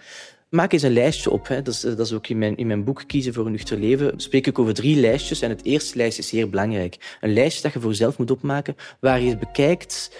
Maak 0.48 0.72
eens 0.72 0.82
een 0.82 0.92
lijstje 0.92 1.30
op. 1.30 1.48
Hè. 1.48 1.62
Dat, 1.62 1.74
is, 1.74 1.80
dat 1.80 1.98
is 1.98 2.12
ook 2.12 2.28
in 2.28 2.38
mijn, 2.38 2.56
in 2.56 2.66
mijn 2.66 2.84
boek 2.84 3.02
Kiezen 3.06 3.34
voor 3.34 3.46
een 3.46 3.52
nuchter 3.52 3.78
leven. 3.78 4.12
Spreek 4.20 4.46
ik 4.46 4.58
over 4.58 4.74
drie 4.74 4.96
lijstjes. 4.96 5.40
En 5.40 5.50
het 5.50 5.64
eerste 5.64 5.96
lijstje 5.96 6.22
is 6.22 6.28
zeer 6.28 6.50
belangrijk. 6.50 7.16
Een 7.20 7.32
lijstje 7.32 7.62
dat 7.62 7.72
je 7.72 7.80
voor 7.80 7.90
jezelf 7.90 8.18
moet 8.18 8.30
opmaken, 8.30 8.76
waar 9.00 9.20
je 9.20 9.38
bekijkt 9.38 10.16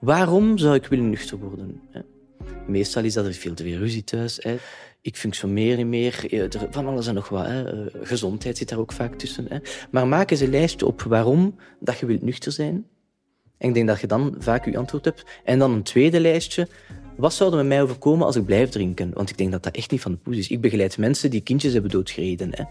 waarom 0.00 0.58
zou 0.58 0.74
ik 0.74 0.86
willen 0.86 1.10
nuchter 1.10 1.38
worden. 1.38 1.80
Hè. 1.90 2.00
Meestal 2.66 3.04
is 3.04 3.14
dat 3.14 3.26
er 3.26 3.32
veel 3.32 3.54
te 3.54 3.62
veel 3.62 3.78
ruzie 3.78 4.04
thuis. 4.04 4.38
Hè. 4.42 4.56
Ik 5.00 5.16
functioneer 5.16 5.76
niet 5.76 5.86
meer. 5.86 6.32
Er, 6.32 6.66
van 6.70 6.86
alles 6.86 7.06
en 7.06 7.14
nog 7.14 7.28
wat. 7.28 7.46
Hè. 7.46 7.86
Gezondheid 8.02 8.56
zit 8.56 8.68
daar 8.68 8.78
ook 8.78 8.92
vaak 8.92 9.14
tussen. 9.14 9.46
Hè. 9.48 9.58
Maar 9.90 10.08
maak 10.08 10.30
eens 10.30 10.40
een 10.40 10.50
lijstje 10.50 10.86
op 10.86 11.02
waarom 11.02 11.56
dat 11.80 11.98
je 11.98 12.06
wilt 12.06 12.22
nuchter 12.22 12.52
zijn. 12.52 12.86
En 13.58 13.68
ik 13.68 13.74
denk 13.74 13.86
dat 13.86 14.00
je 14.00 14.06
dan 14.06 14.34
vaak 14.38 14.64
je 14.64 14.78
antwoord 14.78 15.04
hebt. 15.04 15.24
En 15.44 15.58
dan 15.58 15.72
een 15.72 15.82
tweede 15.82 16.20
lijstje 16.20 16.68
wat 17.16 17.34
zou 17.34 17.50
er 17.50 17.56
met 17.56 17.66
mij 17.66 17.82
overkomen 17.82 18.26
als 18.26 18.36
ik 18.36 18.44
blijf 18.44 18.70
drinken? 18.70 19.10
Want 19.14 19.30
ik 19.30 19.38
denk 19.38 19.52
dat 19.52 19.62
dat 19.62 19.74
echt 19.74 19.90
niet 19.90 20.00
van 20.00 20.12
de 20.12 20.18
poes 20.18 20.36
is. 20.36 20.48
Ik 20.48 20.60
begeleid 20.60 20.98
mensen 20.98 21.30
die 21.30 21.40
kindjes 21.40 21.72
hebben 21.72 21.90
doodgereden. 21.90 22.50
Hè. 22.54 22.64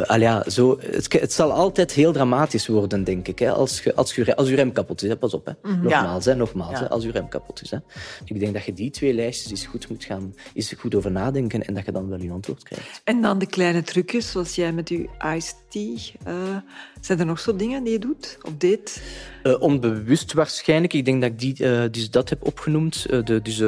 Uh, 0.00 0.18
ja, 0.18 0.50
zo, 0.50 0.78
het, 0.80 1.12
het, 1.12 1.32
zal 1.32 1.52
altijd 1.52 1.92
heel 1.92 2.12
dramatisch 2.12 2.66
worden, 2.66 3.04
denk 3.04 3.28
ik. 3.28 3.38
Hè, 3.38 3.50
als, 3.50 3.82
je, 3.82 3.94
als, 3.94 4.14
je, 4.14 4.36
als 4.36 4.48
je 4.48 4.54
rem 4.54 4.72
kapot 4.72 5.02
is. 5.02 5.08
Hè. 5.08 5.16
Pas 5.16 5.34
op. 5.34 5.46
Hè. 5.46 5.52
-hmm. 5.62 5.82
Nogmaals, 5.82 6.24
hè, 6.24 6.34
nogmaals 6.34 6.78
hè, 6.78 6.88
als 6.88 7.04
je 7.04 7.10
rem 7.10 7.28
kapot 7.28 7.62
is. 7.62 7.70
Hè. 7.70 7.78
Ik 8.24 8.40
denk 8.40 8.54
dat 8.54 8.64
je 8.64 8.72
die 8.72 8.90
twee 8.90 9.14
lijstjes 9.14 9.50
eens 9.50 9.66
goed 9.66 9.88
moet 9.88 10.04
gaan 10.04 10.34
eens 10.54 10.72
goed 10.78 10.94
over 10.94 11.10
nadenken 11.10 11.66
en 11.66 11.74
dat 11.74 11.84
je 11.84 11.92
dan 11.92 12.08
wel 12.08 12.20
je 12.20 12.30
antwoord 12.30 12.62
krijgt. 12.62 13.00
En 13.04 13.22
dan 13.22 13.38
de 13.38 13.46
kleine 13.46 13.82
trucjes, 13.82 14.30
zoals 14.30 14.54
jij 14.54 14.72
met 14.72 14.88
je 14.88 15.08
iced 15.36 15.56
tea. 15.68 15.96
Uh, 16.26 16.56
zijn 17.00 17.18
er 17.18 17.26
nog 17.26 17.40
zo 17.40 17.56
dingen 17.56 17.82
die 17.82 17.92
je 17.92 17.98
doet 17.98 18.38
of 18.42 18.56
deed? 18.56 19.02
Uh, 19.42 19.60
onbewust 19.60 20.32
waarschijnlijk. 20.32 20.92
Ik 20.92 21.04
denk 21.04 21.20
dat 21.20 21.30
ik 21.30 21.38
die, 21.38 21.54
uh, 21.58 21.82
dus 21.90 22.10
dat 22.10 22.28
heb 22.28 22.46
opgenoemd. 22.46 23.06
Uh, 23.10 23.24
de, 23.24 23.42
dus 23.42 23.62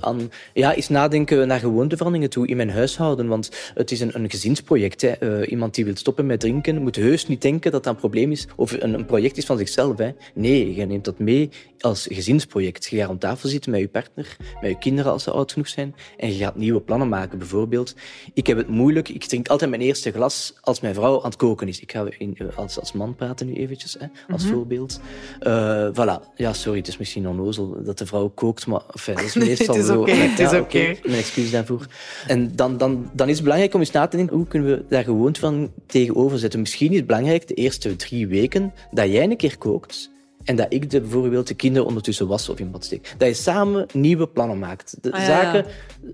aan, 0.00 0.30
ja, 0.52 0.74
eens 0.74 0.88
nadenken 0.88 1.48
naar 1.48 1.58
gewoonteveranderingen 1.58 2.30
toe 2.30 2.46
in 2.46 2.56
mijn 2.56 2.70
huishouden. 2.70 3.26
Want 3.26 3.50
het 3.74 3.90
is 3.90 4.00
een, 4.00 4.10
een 4.14 4.30
gezinsproject. 4.30 5.00
Hè. 5.00 5.46
iemand 5.46 5.74
die 5.74 5.84
wil 5.84 5.96
stoppen 5.96 6.26
met 6.26 6.40
drinken 6.40 6.82
moet 6.82 6.96
heus 6.96 7.26
niet 7.26 7.42
denken 7.42 7.70
dat 7.70 7.84
dat 7.84 7.94
een 7.94 8.00
probleem 8.00 8.32
is 8.32 8.46
of 8.56 8.72
een, 8.72 8.94
een 8.94 9.06
project 9.06 9.36
is 9.36 9.46
van 9.46 9.58
zichzelf. 9.58 9.98
Hè. 9.98 10.10
Nee, 10.34 10.74
je 10.74 10.84
neemt 10.84 11.04
dat 11.04 11.18
mee 11.18 11.50
als 11.80 12.06
gezinsproject. 12.10 12.86
Je 12.86 12.96
gaat 12.96 13.08
aan 13.08 13.18
tafel 13.18 13.48
zitten 13.48 13.70
met 13.70 13.80
je 13.80 13.88
partner, 13.88 14.36
met 14.60 14.70
je 14.70 14.78
kinderen 14.78 15.12
als 15.12 15.22
ze 15.22 15.30
oud 15.30 15.52
genoeg 15.52 15.68
zijn 15.68 15.94
en 16.16 16.32
je 16.32 16.38
gaat 16.38 16.56
nieuwe 16.56 16.80
plannen 16.80 17.08
maken. 17.08 17.38
Bijvoorbeeld, 17.38 17.94
ik 18.34 18.46
heb 18.46 18.56
het 18.56 18.68
moeilijk. 18.68 19.08
Ik 19.08 19.24
drink 19.24 19.48
altijd 19.48 19.70
mijn 19.70 19.82
eerste 19.82 20.12
glas 20.12 20.54
als 20.60 20.80
mijn 20.80 20.94
vrouw 20.94 21.18
aan 21.18 21.30
het 21.30 21.36
koken 21.36 21.68
is. 21.68 21.80
Ik 21.80 21.92
ga 21.92 22.06
in, 22.18 22.36
als, 22.54 22.78
als 22.78 22.92
man 22.92 23.14
praten 23.14 23.46
nu 23.46 23.54
eventjes, 23.54 23.96
hè, 23.98 24.06
als 24.28 24.42
mm 24.42 24.48
-hmm. 24.48 24.56
voorbeeld. 24.56 25.00
Uh, 25.42 25.88
voilà. 25.92 26.34
Ja, 26.36 26.52
sorry, 26.52 26.78
het 26.78 26.88
is 26.88 26.96
misschien 26.96 27.28
onnozel 27.28 27.76
dat 27.84 27.98
de 27.98 28.06
vrouw 28.06 28.28
kookt, 28.28 28.66
maar 28.66 28.80
enfin, 28.92 29.14
dat 29.14 29.24
is 29.24 29.34
meestal 29.46 29.74
nee, 29.74 29.84
het 29.84 29.90
is 29.90 29.96
oké. 29.96 30.12
Het 30.12 30.38
is 30.38 30.46
oké. 30.46 30.56
Okay. 30.56 31.00
Mijn 31.02 31.18
excuus 31.18 31.50
daarvoor. 31.50 31.86
En 32.26 32.56
dan, 32.56 32.76
dan, 32.76 33.10
dan 33.12 33.28
is 33.28 33.34
het 33.34 33.42
belangrijk 33.42 33.74
om 33.74 33.80
eens 33.80 33.90
na 33.90 34.06
te 34.06 34.16
denken, 34.16 34.36
hoe 34.36 34.46
kunnen 34.46 34.68
we 34.68 34.84
daar 34.88 35.04
gewoon 35.04 35.36
van 35.36 35.72
tegenover 35.86 36.38
zetten? 36.38 36.60
Misschien 36.60 36.90
is 36.90 36.96
het 36.96 37.06
belangrijk 37.06 37.48
de 37.48 37.54
eerste 37.54 37.96
drie 37.96 38.26
weken 38.26 38.72
dat 38.90 39.10
jij 39.10 39.24
een 39.24 39.36
keer 39.36 39.58
kookt, 39.58 40.12
en 40.44 40.56
dat 40.56 40.66
ik 40.68 40.90
de, 40.90 41.00
bijvoorbeeld 41.00 41.46
de 41.46 41.54
kinderen 41.54 41.88
ondertussen 41.88 42.26
was 42.26 42.48
of 42.48 42.58
in 42.58 42.70
bad 42.70 42.84
steek. 42.84 43.14
Dat 43.18 43.28
je 43.28 43.34
samen 43.34 43.86
nieuwe 43.92 44.28
plannen 44.28 44.58
maakt. 44.58 44.96
De 45.00 45.12
ah, 45.12 45.26
zaken, 45.26 45.66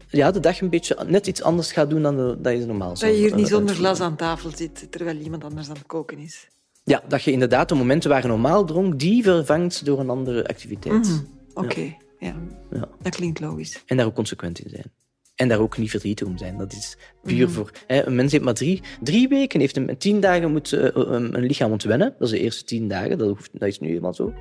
ja. 0.09 0.31
de 0.31 0.41
dag 0.41 0.61
een 0.61 0.71
beetje 0.71 0.97
net 1.07 1.27
iets 1.27 1.43
anders 1.43 1.73
gaat 1.73 1.91
doen 1.91 2.03
dan 2.03 2.17
de, 2.17 2.37
dat 2.39 2.53
je 2.53 2.67
normaal 2.67 2.97
zou 2.97 3.11
Dat 3.11 3.21
je 3.21 3.27
hier 3.27 3.37
niet 3.37 3.49
zonder 3.49 3.75
glas 3.75 4.01
aan 4.01 4.17
tafel 4.17 4.51
zit, 4.55 4.87
terwijl 4.91 5.17
iemand 5.17 5.45
anders 5.45 5.69
aan 5.69 5.75
het 5.75 5.87
koken 5.87 6.19
is. 6.19 6.49
Ja, 6.85 7.03
dat 7.09 7.23
je 7.23 7.33
inderdaad 7.33 7.69
de 7.69 7.75
momenten 7.75 8.11
waar 8.11 8.23
je 8.23 8.29
normaal 8.29 8.65
dronk, 8.65 8.99
die 8.99 9.23
vervangt 9.23 9.85
door 9.85 10.01
een 10.01 10.11
andere 10.11 10.47
activiteit. 10.49 11.09
Mm 11.09 11.13
-hmm. 11.13 11.27
Oké, 11.55 11.67
okay. 11.67 11.97
ja. 12.19 12.35
ja. 12.71 12.89
Dat 13.03 13.17
klinkt 13.17 13.41
logisch. 13.41 13.83
En 13.87 13.97
daar 13.97 14.07
ook 14.07 14.15
consequent 14.15 14.59
in 14.59 14.71
zijn. 14.71 14.93
En 15.41 15.49
daar 15.49 15.61
ook 15.61 15.79
niet 15.79 15.91
verdrietig 15.91 16.27
om 16.27 16.39
zijn. 16.39 16.59
Dat 16.59 16.73
is 16.73 16.97
puur 17.23 17.47
mm. 17.47 17.53
voor... 17.53 17.71
Hè, 17.87 18.07
een 18.07 18.15
mens 18.15 18.33
heeft 18.33 18.45
maar 18.45 18.55
drie, 18.55 18.83
drie 19.01 19.29
weken, 19.29 19.61
heeft 19.61 19.77
een, 19.77 19.99
tien 19.99 20.21
dagen 20.21 20.51
moet 20.51 20.73
uh, 20.73 20.89
een 20.93 21.41
lichaam 21.41 21.71
ontwennen. 21.71 22.15
Dat 22.19 22.29
is 22.29 22.35
de 22.35 22.41
eerste 22.41 22.65
tien 22.65 22.89
dagen, 22.89 23.19
dat, 23.19 23.29
hoeft, 23.29 23.51
dat 23.53 23.69
is 23.69 23.79
nu 23.79 23.89
helemaal 23.89 24.15
zo. 24.15 24.33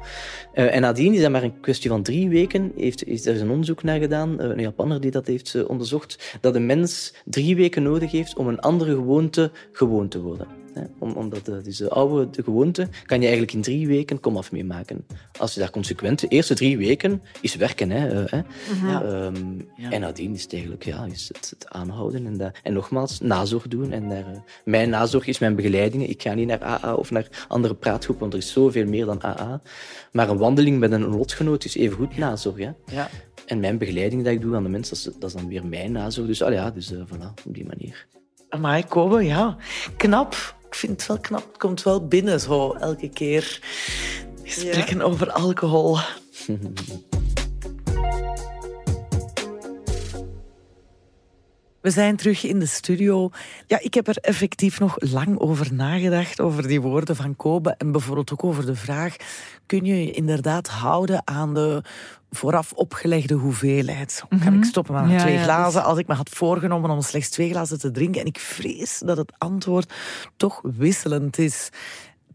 Uh, 0.54 0.76
en 0.76 0.82
nadien 0.82 1.14
is 1.14 1.22
dat 1.22 1.32
maar 1.32 1.44
een 1.44 1.60
kwestie 1.60 1.90
van 1.90 2.04
drie 2.04 2.30
weken. 2.30 2.72
Heeft, 2.76 3.08
is, 3.08 3.26
er 3.26 3.36
is 3.36 3.42
een 3.42 3.50
onderzoek 3.50 3.84
naar 3.84 4.00
gedaan, 4.00 4.40
een 4.42 4.60
Japanner 4.60 5.02
die 5.02 5.12
dat 5.12 5.28
heeft 5.28 5.66
onderzocht, 5.66 6.38
dat 6.42 6.56
een 6.56 6.66
mens 6.66 7.14
drie 7.26 7.56
weken 7.56 7.84
nodig 7.84 8.12
heeft 8.12 8.38
om 8.38 8.48
een 8.48 8.60
andere 8.60 8.96
gewoonte 8.96 9.52
gewoon 9.72 10.08
te 10.08 10.22
worden. 10.22 10.48
Om, 11.00 11.12
omdat 11.12 11.46
dat 11.46 11.66
is 11.66 11.78
de 11.78 11.90
oude 11.90 12.30
de 12.30 12.44
gewoonte, 12.44 12.88
kan 13.06 13.18
je 13.18 13.24
eigenlijk 13.24 13.54
in 13.54 13.62
drie 13.62 13.88
weken 13.88 14.20
komaf 14.20 14.52
meemaken. 14.52 15.06
Als 15.38 15.54
je 15.54 15.60
daar 15.60 15.72
consequent... 15.72 16.20
De 16.20 16.28
eerste 16.28 16.54
drie 16.56 16.78
weken 16.78 17.22
is 17.42 17.56
werken. 17.56 17.90
Hè. 17.90 18.26
Ehm, 18.26 18.44
Ja. 19.76 19.92
En 19.92 20.02
nadien 20.02 20.34
is 20.34 20.44
het 20.44 20.54
eigenlijk 20.54 20.84
ja, 20.86 21.06
is 21.06 21.28
het, 21.34 21.50
het 21.50 21.70
aanhouden. 21.70 22.26
En, 22.26 22.38
dat, 22.38 22.52
en 22.64 22.74
nogmaals, 22.74 23.20
nazorg 23.20 23.68
doen. 23.68 23.92
En 23.92 24.10
daar, 24.10 24.28
eh, 24.28 24.40
mijn 24.66 24.90
nazorg 24.90 25.28
is 25.28 25.40
mijn 25.40 25.56
begeleiding. 25.56 26.08
Ik 26.08 26.22
ga 26.22 26.34
niet 26.34 26.48
naar 26.48 26.64
AA 26.64 26.94
of 26.94 27.12
naar 27.12 27.46
andere 27.48 27.76
praatgroepen, 27.76 28.22
want 28.22 28.34
er 28.34 28.40
is 28.40 28.52
zoveel 28.52 28.86
meer 28.86 29.06
dan 29.06 29.24
AA. 29.24 29.62
Maar 30.12 30.30
een 30.30 30.38
wandeling 30.38 30.80
met 30.80 30.92
een 30.92 31.06
lotgenoot 31.06 31.66
is 31.66 31.76
evengoed 31.76 32.18
nazorg. 32.18 32.58
Hè. 32.58 32.72
Ja. 32.86 33.10
En 33.46 33.60
mijn 33.60 33.78
begeleiding 33.78 34.24
dat 34.24 34.34
ik 34.34 34.42
doe 34.42 34.56
aan 34.56 34.64
de 34.64 34.70
mensen, 34.70 34.96
dat 35.04 35.14
is, 35.14 35.20
dat 35.20 35.30
is 35.30 35.36
dan 35.36 35.48
weer 35.48 35.66
mijn 35.66 35.92
nazorg. 35.92 36.28
Dus, 36.28 36.42
ah 36.42 36.54
ja, 36.54 36.72
dus 36.72 36.92
eh, 36.92 37.00
voilà, 37.00 37.34
op 37.46 37.54
die 37.54 37.66
manier. 37.66 38.08
Amai, 38.50 38.84
Kobe, 38.86 39.24
ja. 39.24 39.58
Knap. 39.98 40.58
Ik 40.70 40.76
vind 40.76 40.92
het 40.92 41.08
wel 41.08 41.20
knap. 41.20 41.48
Het 41.48 41.58
komt 41.58 41.84
wel 41.84 42.08
binnen 42.08 42.40
zo 42.40 42.74
elke 42.74 43.10
keer. 43.10 43.60
Gesprekken 44.44 45.02
over 45.02 45.32
alcohol. 45.32 45.98
We 51.82 51.90
zijn 51.90 52.16
terug 52.16 52.44
in 52.44 52.60
de 52.60 52.66
studio. 52.66 53.30
Ja, 53.68 53.80
ik 53.82 53.94
heb 53.94 54.08
er 54.08 54.18
effectief 54.18 54.80
nog 54.80 54.96
lang 55.00 55.40
over 55.40 55.74
nagedacht, 55.74 56.40
over 56.42 56.68
die 56.68 56.82
woorden 56.82 57.16
van 57.16 57.36
Kobe. 57.36 57.76
En 57.78 57.92
bijvoorbeeld 57.92 58.32
ook 58.32 58.44
over 58.44 58.66
de 58.66 58.76
vraag, 58.76 59.16
kun 59.66 59.86
je 59.86 60.06
je 60.06 60.12
inderdaad 60.12 60.68
houden 60.68 61.22
aan 61.28 61.54
de 61.54 61.84
vooraf 62.32 62.72
opgelegde 62.74 63.34
hoeveelheid? 63.34 64.24
Kan 64.44 64.54
ik 64.54 64.64
stoppen 64.64 64.94
met 64.94 65.04
Mhm. 65.04 65.14
Ja, 65.14 65.20
twee 65.20 65.34
ja, 65.34 65.44
glazen 65.44 65.84
als 65.84 65.98
ik 65.98 66.08
me 66.08 66.14
had 66.14 66.30
voorgenomen 66.30 66.90
om 66.90 67.02
slechts 67.02 67.30
twee 67.30 67.50
glazen 67.50 67.80
te 67.80 67.92
drinken? 67.92 68.22
En 68.22 68.28
ik 68.28 68.40
vrees 68.40 69.02
dat 69.06 69.18
het 69.18 69.32
antwoord 69.38 69.94
toch 70.38 70.62
wisselend 70.64 71.38
is. 71.38 71.70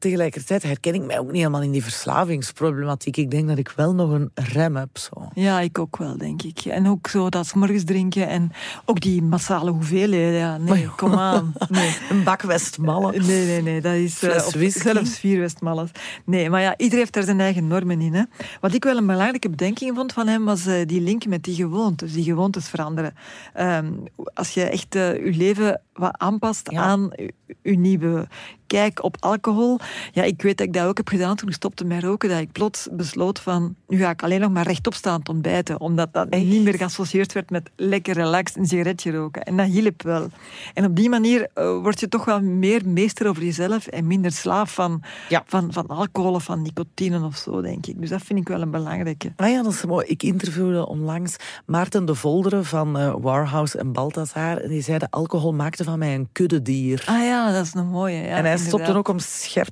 Tegelijkertijd 0.04 0.62
herken 0.62 0.94
ik 0.94 1.02
mij 1.02 1.18
ook 1.18 1.26
niet 1.26 1.36
helemaal 1.36 1.62
in 1.62 1.70
die 1.70 1.82
verslavingsproblematiek. 1.82 3.16
Ik 3.16 3.30
denk 3.30 3.48
dat 3.48 3.58
ik 3.58 3.72
wel 3.76 3.94
nog 3.94 4.10
een 4.10 4.30
rem 4.34 4.76
heb. 4.76 4.98
Zo. 4.98 5.28
Ja, 5.34 5.60
ik 5.60 5.78
ook 5.78 5.96
wel, 5.96 6.18
denk 6.18 6.42
ik. 6.42 6.58
En 6.58 6.88
ook 6.88 7.08
zo 7.08 7.28
dat 7.28 7.54
morgens 7.54 7.84
drinken 7.84 8.28
en 8.28 8.52
ook 8.84 9.00
die 9.00 9.22
massale 9.22 9.70
hoeveelheden. 9.70 10.38
Ja, 10.38 10.56
nee, 10.56 10.88
kom 10.96 11.14
aan. 11.14 11.52
Nee. 11.68 11.96
Een 12.10 12.24
bak 12.24 12.42
Westmallen. 12.42 13.26
Nee, 13.26 13.46
nee, 13.46 13.62
nee, 13.62 13.80
dat 13.80 13.94
is 13.94 14.22
eh, 14.22 14.70
zelfs 14.70 15.18
vier 15.18 15.40
Westmalles. 15.40 15.90
Nee, 16.24 16.50
maar 16.50 16.60
ja, 16.60 16.74
iedereen 16.76 16.98
heeft 16.98 17.12
daar 17.12 17.22
zijn 17.22 17.40
eigen 17.40 17.66
normen 17.66 18.00
in. 18.00 18.14
Hè. 18.14 18.22
Wat 18.60 18.74
ik 18.74 18.84
wel 18.84 18.96
een 18.96 19.06
belangrijke 19.06 19.50
bedenking 19.50 19.94
vond 19.96 20.12
van 20.12 20.26
hem, 20.26 20.44
was 20.44 20.66
eh, 20.66 20.86
die 20.86 21.00
link 21.00 21.26
met 21.26 21.42
die 21.42 21.54
gewoontes, 21.54 22.12
die 22.12 22.24
gewoontes 22.24 22.68
veranderen. 22.68 23.14
Ehm, 23.54 23.92
als 24.34 24.50
je 24.50 24.62
echt 24.64 24.94
eh, 24.94 25.24
je 25.24 25.36
leven 25.36 25.80
wat 25.92 26.14
aanpast 26.18 26.70
Ja. 26.70 26.80
aan 26.82 27.10
je 27.62 27.78
nieuwe 27.78 28.28
kijk 28.66 29.02
op 29.02 29.16
alcohol. 29.20 29.78
Ja, 30.12 30.22
ik 30.22 30.42
weet 30.42 30.58
dat 30.58 30.66
ik 30.66 30.72
dat 30.72 30.86
ook 30.86 30.96
heb 30.96 31.08
gedaan 31.08 31.36
toen 31.36 31.48
ik 31.48 31.54
stopte 31.54 31.84
met 31.84 32.02
roken, 32.02 32.28
dat 32.28 32.38
ik 32.40 32.52
plots 32.52 32.88
besloot 32.92 33.38
van, 33.38 33.74
nu 33.88 33.98
ga 33.98 34.10
ik 34.10 34.22
alleen 34.22 34.40
nog 34.40 34.50
maar 34.50 34.66
rechtop 34.66 34.94
staan 34.94 35.22
te 35.22 35.30
ontbijten, 35.30 35.80
omdat 35.80 36.12
dat 36.12 36.30
niet 36.30 36.62
meer 36.64 36.74
geassocieerd 36.74 37.32
werd 37.32 37.50
met 37.50 37.70
lekker 37.76 38.14
relaxed 38.14 38.56
een 38.56 38.66
sigaretje 38.66 39.10
roken. 39.10 39.42
En 39.42 39.56
dat 39.56 39.66
hielp 39.66 40.02
wel. 40.02 40.28
En 40.74 40.84
op 40.84 40.96
die 40.96 41.08
manier 41.08 41.48
eh, 41.54 41.78
word 41.82 42.00
je 42.00 42.08
toch 42.08 42.24
wel 42.24 42.40
meer 42.40 42.82
meester 42.88 43.28
over 43.28 43.42
jezelf 43.44 43.86
en 43.86 44.06
minder 44.06 44.32
slaaf 44.32 44.74
van, 44.74 45.02
Ja. 45.28 45.42
van, 45.46 45.72
van 45.72 45.86
alcohol 45.86 46.32
of 46.32 46.44
van 46.44 46.62
nicotine 46.62 47.24
of 47.24 47.36
zo, 47.36 47.60
denk 47.60 47.86
ik. 47.86 48.00
Dus 48.00 48.08
dat 48.08 48.22
vind 48.22 48.38
ik 48.38 48.48
wel 48.48 48.60
een 48.62 48.70
belangrijke. 48.70 49.32
Ah 49.36 49.50
ja, 49.50 49.62
dat 49.62 49.72
is 49.72 49.84
mooi. 49.84 50.06
Ik 50.06 50.22
interviewde 50.22 50.86
onlangs 50.88 51.36
Maarten 51.66 52.04
de 52.04 52.14
Volderen 52.14 52.64
van 52.64 52.98
eh, 52.98 53.14
Warhouse 53.20 53.78
en 53.78 53.92
Balthazar. 53.92 54.56
En 54.56 54.68
die 54.68 54.82
zeiden, 54.82 55.10
alcohol 55.10 55.52
maakte 55.52 55.84
van 55.84 55.98
mij 55.98 56.14
een 56.14 56.28
kuddedier. 56.32 57.02
Ah 57.06 57.22
ja, 57.24 57.52
dat 57.52 57.64
is 57.66 57.74
een 57.74 57.86
mooie. 57.88 58.16
Ja, 58.16 58.36
en 58.36 58.44
hij 58.44 58.56
stopte 58.58 58.94
ook 58.94 59.08
om 59.08 59.18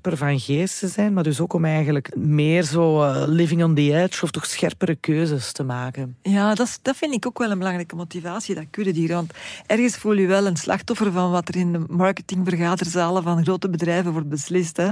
van 0.03 0.41
geest 0.41 0.79
te 0.79 0.89
zijn, 0.89 1.13
maar 1.13 1.23
dus 1.23 1.41
ook 1.41 1.53
om 1.53 1.65
eigenlijk 1.65 2.17
meer 2.17 2.63
zo 2.63 3.03
eh, 3.03 3.23
living 3.27 3.65
on 3.65 3.75
the 3.75 4.03
edge 4.03 4.23
of 4.23 4.31
toch 4.31 4.47
scherpere 4.47 4.95
keuzes 4.95 5.53
te 5.53 5.63
maken. 5.63 6.17
Ja, 6.23 6.55
dat, 6.55 6.79
dat 6.83 6.97
vind 6.97 7.15
ik 7.15 7.27
ook 7.27 7.39
wel 7.39 7.51
een 7.51 7.59
belangrijke 7.59 7.97
motivatie, 7.97 8.55
dat 8.55 8.65
kuddedier. 8.71 9.09
Want 9.09 9.33
ergens 9.67 9.97
voel 9.97 10.13
je 10.13 10.27
wel 10.27 10.47
een 10.47 10.57
slachtoffer 10.57 11.13
van 11.13 11.31
wat 11.31 11.49
er 11.49 11.57
in 11.57 11.73
de 11.73 11.85
marketingvergaderzalen 11.89 13.23
van 13.23 13.43
grote 13.43 13.71
bedrijven 13.71 14.13
wordt 14.13 14.29
beslist. 14.29 14.77
Hè. 14.77 14.89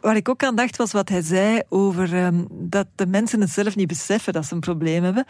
Waar 0.00 0.16
ik 0.16 0.28
ook 0.28 0.42
aan 0.42 0.56
dacht, 0.56 0.76
was 0.76 0.92
wat 0.92 1.08
hij 1.08 1.22
zei 1.22 1.60
over 1.68 2.14
ehm, 2.14 2.44
dat 2.50 2.86
de 2.94 3.06
mensen 3.06 3.40
het 3.40 3.50
zelf 3.50 3.76
niet 3.76 3.88
beseffen 3.88 4.32
dat 4.32 4.46
ze 4.46 4.54
een 4.54 4.60
probleem 4.60 5.04
hebben. 5.04 5.26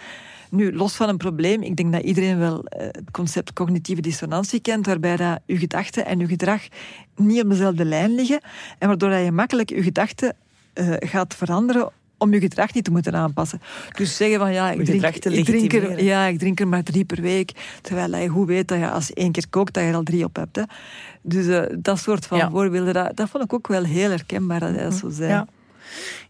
Nu, 0.51 0.77
los 0.77 0.95
van 0.95 1.09
een 1.09 1.17
probleem, 1.17 1.63
ik 1.63 1.77
denk 1.77 1.93
dat 1.93 2.03
iedereen 2.03 2.39
wel 2.39 2.65
eh, 2.65 2.87
het 2.87 3.11
concept 3.11 3.53
cognitieve 3.53 4.03
dissonantie 4.03 4.61
kent, 4.61 4.87
waarbij 4.87 5.17
dat 5.17 5.41
uw 5.47 5.59
gedachten 5.59 6.07
en 6.07 6.21
uw 6.21 6.27
gedrag 6.27 6.63
niet 7.17 7.43
op 7.43 7.51
dezelfde 7.51 7.85
lijn 7.85 8.15
liggen, 8.15 8.41
en 8.79 8.89
waardoor 8.89 9.13
je 9.13 9.33
makkelijk 9.33 9.71
uw 9.71 9.83
gedachten 9.83 10.37
eh, 10.73 10.87
gaat 10.99 11.35
veranderen 11.35 11.91
om 12.19 12.33
je 12.33 12.41
gedrag 12.41 12.75
niet 12.75 12.85
te 12.85 12.91
moeten 12.91 13.15
aanpassen. 13.15 13.61
Dus 13.97 14.17
zeggen 14.17 14.39
van 14.39 14.53
ja, 14.53 14.71
ik 14.71 14.79
Je 14.79 14.85
drink, 14.85 15.05
ik, 15.17 15.45
drink 15.45 15.73
er, 15.73 16.05
ja, 16.05 16.27
ik 16.27 16.39
drink 16.39 16.61
er 16.61 16.69
maar 16.69 16.83
drie 16.83 17.05
per 17.05 17.21
week. 17.21 17.53
Terwijl 17.81 18.17
je 18.17 18.29
goed 18.29 18.47
weet 18.47 18.69
dat 18.69 18.79
je 18.79 18.91
als 18.91 19.07
je 19.07 19.15
één 19.15 19.33
keer 19.33 19.49
kookt, 19.51 19.75
dat 19.75 19.83
je 19.83 19.89
er 19.89 19.95
al 19.95 20.03
drie 20.03 20.25
op 20.25 20.37
hebt. 20.37 20.57
Hè. 20.57 20.63
Dus 21.23 21.47
eh, 21.47 21.63
dat 21.79 21.99
soort 21.99 22.27
van 22.27 22.39
Ja. 22.39 22.51
voorbeelden, 22.51 22.95
dat, 22.95 23.17
dat 23.17 23.29
vond 23.29 23.45
ik 23.45 23.53
ook 23.53 23.67
wel 23.69 23.85
heel 23.85 24.11
herkenbaar 24.11 24.61
dat 24.61 24.75
hij 24.75 24.83
dat 24.83 24.95
zo 24.95 25.11
zei. 25.11 25.29
Ja. 25.29 25.47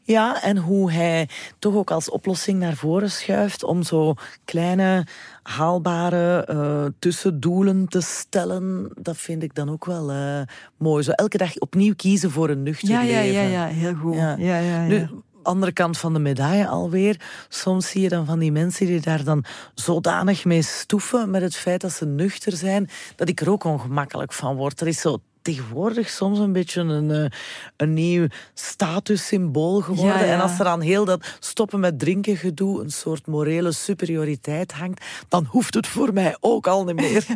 Ja, 0.05 0.43
en 0.43 0.57
hoe 0.57 0.93
hij 0.93 1.29
toch 1.59 1.75
ook 1.75 1.91
als 1.91 2.11
oplossing 2.11 2.59
naar 2.59 2.77
voren 2.77 3.11
schuift 3.11 3.65
om 3.65 3.83
zo 3.83 4.15
kleine, 4.45 5.07
haalbare 5.43 6.45
eh, 6.45 6.85
tussendoelen 6.99 7.89
te 7.89 8.01
stellen, 8.01 8.91
dat 8.95 9.17
vind 9.17 9.43
ik 9.43 9.55
dan 9.55 9.71
ook 9.71 9.85
wel 9.85 10.11
eh, 10.11 10.41
mooi. 10.77 11.03
Zo 11.03 11.11
elke 11.11 11.37
dag 11.37 11.59
opnieuw 11.59 11.95
kiezen 11.95 12.31
voor 12.31 12.51
een 12.51 12.63
nuchter 12.63 12.89
ja, 12.89 13.03
ja, 13.03 13.21
leven. 13.21 13.43
ja, 13.43 13.49
ja, 13.49 13.67
heel 13.67 13.95
goed. 13.95 14.15
Ja. 14.15 14.37
Ja. 14.39 14.59
Ja, 14.59 14.59
ja, 14.59 14.87
Nu, 14.87 15.09
andere 15.43 15.73
kant 15.73 15.99
van 15.99 16.13
de 16.13 16.19
medaille 16.19 16.69
alweer. 16.69 17.21
Soms 17.49 17.91
zie 17.91 18.03
je 18.03 18.09
dan 18.09 18.27
van 18.27 18.39
die 18.39 18.53
mensen 18.53 18.87
die 18.87 19.01
daar 19.01 19.25
dan 19.25 19.45
zodanig 19.75 20.45
mee 20.45 20.63
stoeven 20.63 21.31
met 21.31 21.43
het 21.43 21.57
feit 21.57 21.81
dat 21.81 21.93
ze 21.93 22.07
nuchter 22.07 22.53
zijn, 22.53 22.91
dat 23.17 23.29
ik 23.29 23.41
er 23.41 23.51
ook 23.51 23.65
ongemakkelijk 23.65 24.33
van 24.33 24.57
word. 24.57 24.81
Er 24.81 24.87
is 24.87 25.01
zo 25.01 25.19
tegenwoordig 25.43 26.09
soms 26.09 26.39
een 26.39 26.53
beetje 26.53 26.81
een, 26.81 27.11
eh, 27.11 27.31
een 27.77 27.93
nieuw 27.93 28.27
statussymbool 28.55 29.81
geworden. 29.81 30.19
Ja, 30.19 30.25
ja. 30.25 30.33
En 30.33 30.41
als 30.41 30.59
er 30.59 30.67
aan 30.67 30.81
heel 30.81 31.05
dat 31.05 31.37
stoppen 31.41 31.81
met 31.81 31.99
drinken 31.99 32.37
gedoe 32.37 32.83
een 32.83 32.91
soort 32.91 33.27
morele 33.27 33.73
superioriteit 33.73 34.73
hangt, 34.73 35.05
dan 35.29 35.45
hoeft 35.45 35.75
het 35.75 35.87
voor 35.87 36.13
mij 36.13 36.37
ook 36.41 36.67
al 36.67 36.85
niet 36.85 36.97
meer. 36.97 37.27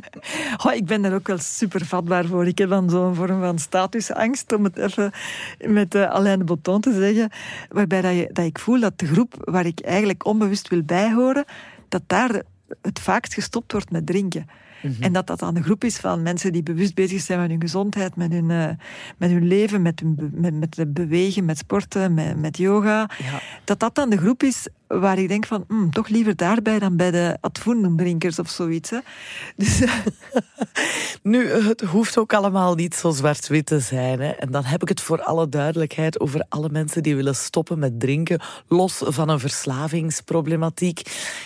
Oh, 0.64 0.72
ik 0.72 0.84
ben 0.84 1.02
daar 1.02 1.14
ook 1.14 1.26
wel 1.26 1.38
super 1.38 1.84
vatbaar 1.84 2.24
voor. 2.24 2.46
Ik 2.46 2.58
heb 2.58 2.68
dan 2.68 2.90
zo'n 2.90 3.14
vorm 3.14 3.40
van 3.40 3.58
statusangst, 3.58 4.52
om 4.52 4.64
het 4.64 4.76
even 4.76 5.12
met 5.58 5.94
uh, 5.94 6.10
Alain 6.10 6.38
de 6.38 6.44
Botton 6.44 6.80
te 6.80 6.92
zeggen, 6.92 7.30
waarbij 7.68 8.00
dat, 8.00 8.12
je, 8.12 8.30
dat 8.32 8.44
ik 8.44 8.58
voel 8.58 8.80
dat 8.80 8.98
de 8.98 9.06
groep 9.06 9.34
waar 9.44 9.66
ik 9.66 9.80
eigenlijk 9.80 10.26
onbewust 10.26 10.68
wil 10.68 10.82
bijhoren, 10.82 11.44
dat 11.88 12.02
daar 12.06 12.42
het 12.82 13.00
vaakst 13.00 13.34
gestopt 13.34 13.72
wordt 13.72 13.90
met 13.90 14.06
drinken. 14.06 14.46
En 15.00 15.12
dat 15.12 15.26
dat 15.26 15.38
dan 15.38 15.54
de 15.54 15.62
groep 15.62 15.84
is 15.84 15.96
van 15.96 16.22
mensen 16.22 16.52
die 16.52 16.62
bewust 16.62 16.94
bezig 16.94 17.20
zijn 17.20 17.40
met 17.40 17.50
hun 17.50 17.60
gezondheid, 17.60 18.16
met 18.16 18.32
hun, 18.32 18.50
uh, 18.50 18.68
met 19.16 19.30
hun 19.30 19.46
leven, 19.46 19.82
met, 19.82 20.00
hun 20.00 20.30
met, 20.34 20.76
met 20.76 20.94
bewegen, 20.94 21.44
met 21.44 21.58
sporten, 21.58 22.14
met, 22.14 22.36
met 22.40 22.56
yoga. 22.56 23.10
Ja. 23.18 23.40
Dat 23.64 23.80
dat 23.80 23.94
dan 23.94 24.10
de 24.10 24.16
groep 24.16 24.42
is 24.42 24.66
waar 24.86 25.18
ik 25.18 25.28
denk 25.28 25.46
van, 25.46 25.64
mm, 25.68 25.90
toch 25.90 26.08
liever 26.08 26.36
daarbij 26.36 26.78
dan 26.78 26.96
bij 26.96 27.10
de 27.10 27.38
advoendumdrinkers 27.40 28.38
of 28.38 28.48
zoiets. 28.48 28.90
Hè. 28.90 28.98
Dus, 29.56 29.82
nu, 31.22 31.48
het 31.48 31.80
hoeft 31.80 32.18
ook 32.18 32.34
allemaal 32.34 32.74
niet 32.74 32.94
zo 32.94 33.10
zwart-wit 33.10 33.66
te 33.66 33.80
zijn. 33.80 34.20
Hè. 34.20 34.30
En 34.30 34.50
dan 34.50 34.64
heb 34.64 34.82
ik 34.82 34.88
het 34.88 35.00
voor 35.00 35.22
alle 35.22 35.48
duidelijkheid 35.48 36.20
over 36.20 36.44
alle 36.48 36.68
mensen 36.70 37.02
die 37.02 37.16
willen 37.16 37.34
stoppen 37.34 37.78
met 37.78 38.00
drinken, 38.00 38.40
los 38.68 39.02
van 39.04 39.28
een 39.28 39.40
verslavingsproblematiek. 39.40 41.00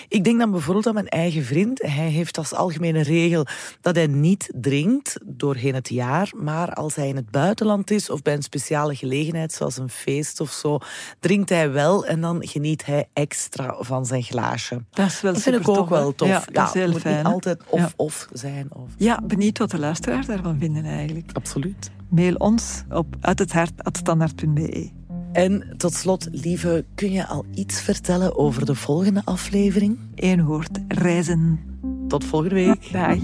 Ik 0.08 0.24
denk 0.24 0.38
dan 0.38 0.50
bijvoorbeeld 0.50 0.86
aan 0.86 0.94
mijn 0.94 1.08
eigen 1.08 1.44
vriend. 1.44 1.82
Hij 1.82 2.08
heeft 2.08 2.38
als 2.38 2.54
algemene 2.54 3.02
regel 3.20 3.46
dat 3.80 3.94
hij 3.94 4.06
niet 4.06 4.50
drinkt 4.54 5.18
doorheen 5.24 5.74
het 5.74 5.88
jaar, 5.88 6.32
maar 6.36 6.72
als 6.72 6.94
hij 6.94 7.08
in 7.08 7.16
het 7.16 7.30
buitenland 7.30 7.90
is 7.90 8.10
of 8.10 8.22
bij 8.22 8.34
een 8.34 8.42
speciale 8.42 8.94
gelegenheid, 8.94 9.52
zoals 9.52 9.76
een 9.76 9.88
feest 9.88 10.40
of 10.40 10.50
zo, 10.50 10.78
drinkt 11.20 11.48
hij 11.48 11.70
wel 11.70 12.06
en 12.06 12.20
dan 12.20 12.46
geniet 12.46 12.86
hij 12.86 13.08
extra 13.12 13.76
van 13.78 14.06
zijn 14.06 14.22
glaasje. 14.22 14.84
Dat 14.90 15.06
is 15.06 15.20
wel 15.20 15.32
Dat 15.32 15.42
vind 15.42 15.56
ik 15.56 15.68
ook 15.68 15.88
wel 15.88 16.06
hè. 16.06 16.12
tof. 16.14 16.28
Ja, 16.28 16.42
dat 16.52 16.66
is 16.66 16.72
heel 16.72 16.90
moet 16.90 17.00
fijn. 17.00 17.16
niet 17.16 17.32
altijd 17.32 17.62
of-of 17.68 18.28
zijn. 18.32 18.68
Of. 18.74 18.88
Ja, 18.96 19.20
benieuwd 19.24 19.58
wat 19.58 19.70
de 19.70 19.78
luisteraars 19.78 20.26
daarvan 20.26 20.58
vinden 20.58 20.84
eigenlijk. 20.84 21.30
Absoluut. 21.32 21.90
Mail 22.08 22.34
ons 22.34 22.82
op 22.90 23.16
uithethart.standaard.be. 23.20 24.90
En 25.32 25.74
tot 25.76 25.94
slot, 25.94 26.28
lieve, 26.30 26.84
kun 26.94 27.12
je 27.12 27.26
al 27.26 27.44
iets 27.54 27.80
vertellen 27.80 28.38
over 28.38 28.66
de 28.66 28.74
volgende 28.74 29.22
aflevering? 29.24 29.98
Eén 30.14 30.44
woord, 30.44 30.78
reizen. 30.88 31.69
Tot 32.10 32.24
volgende 32.24 32.54
week. 32.54 32.92
Dag. 32.92 33.18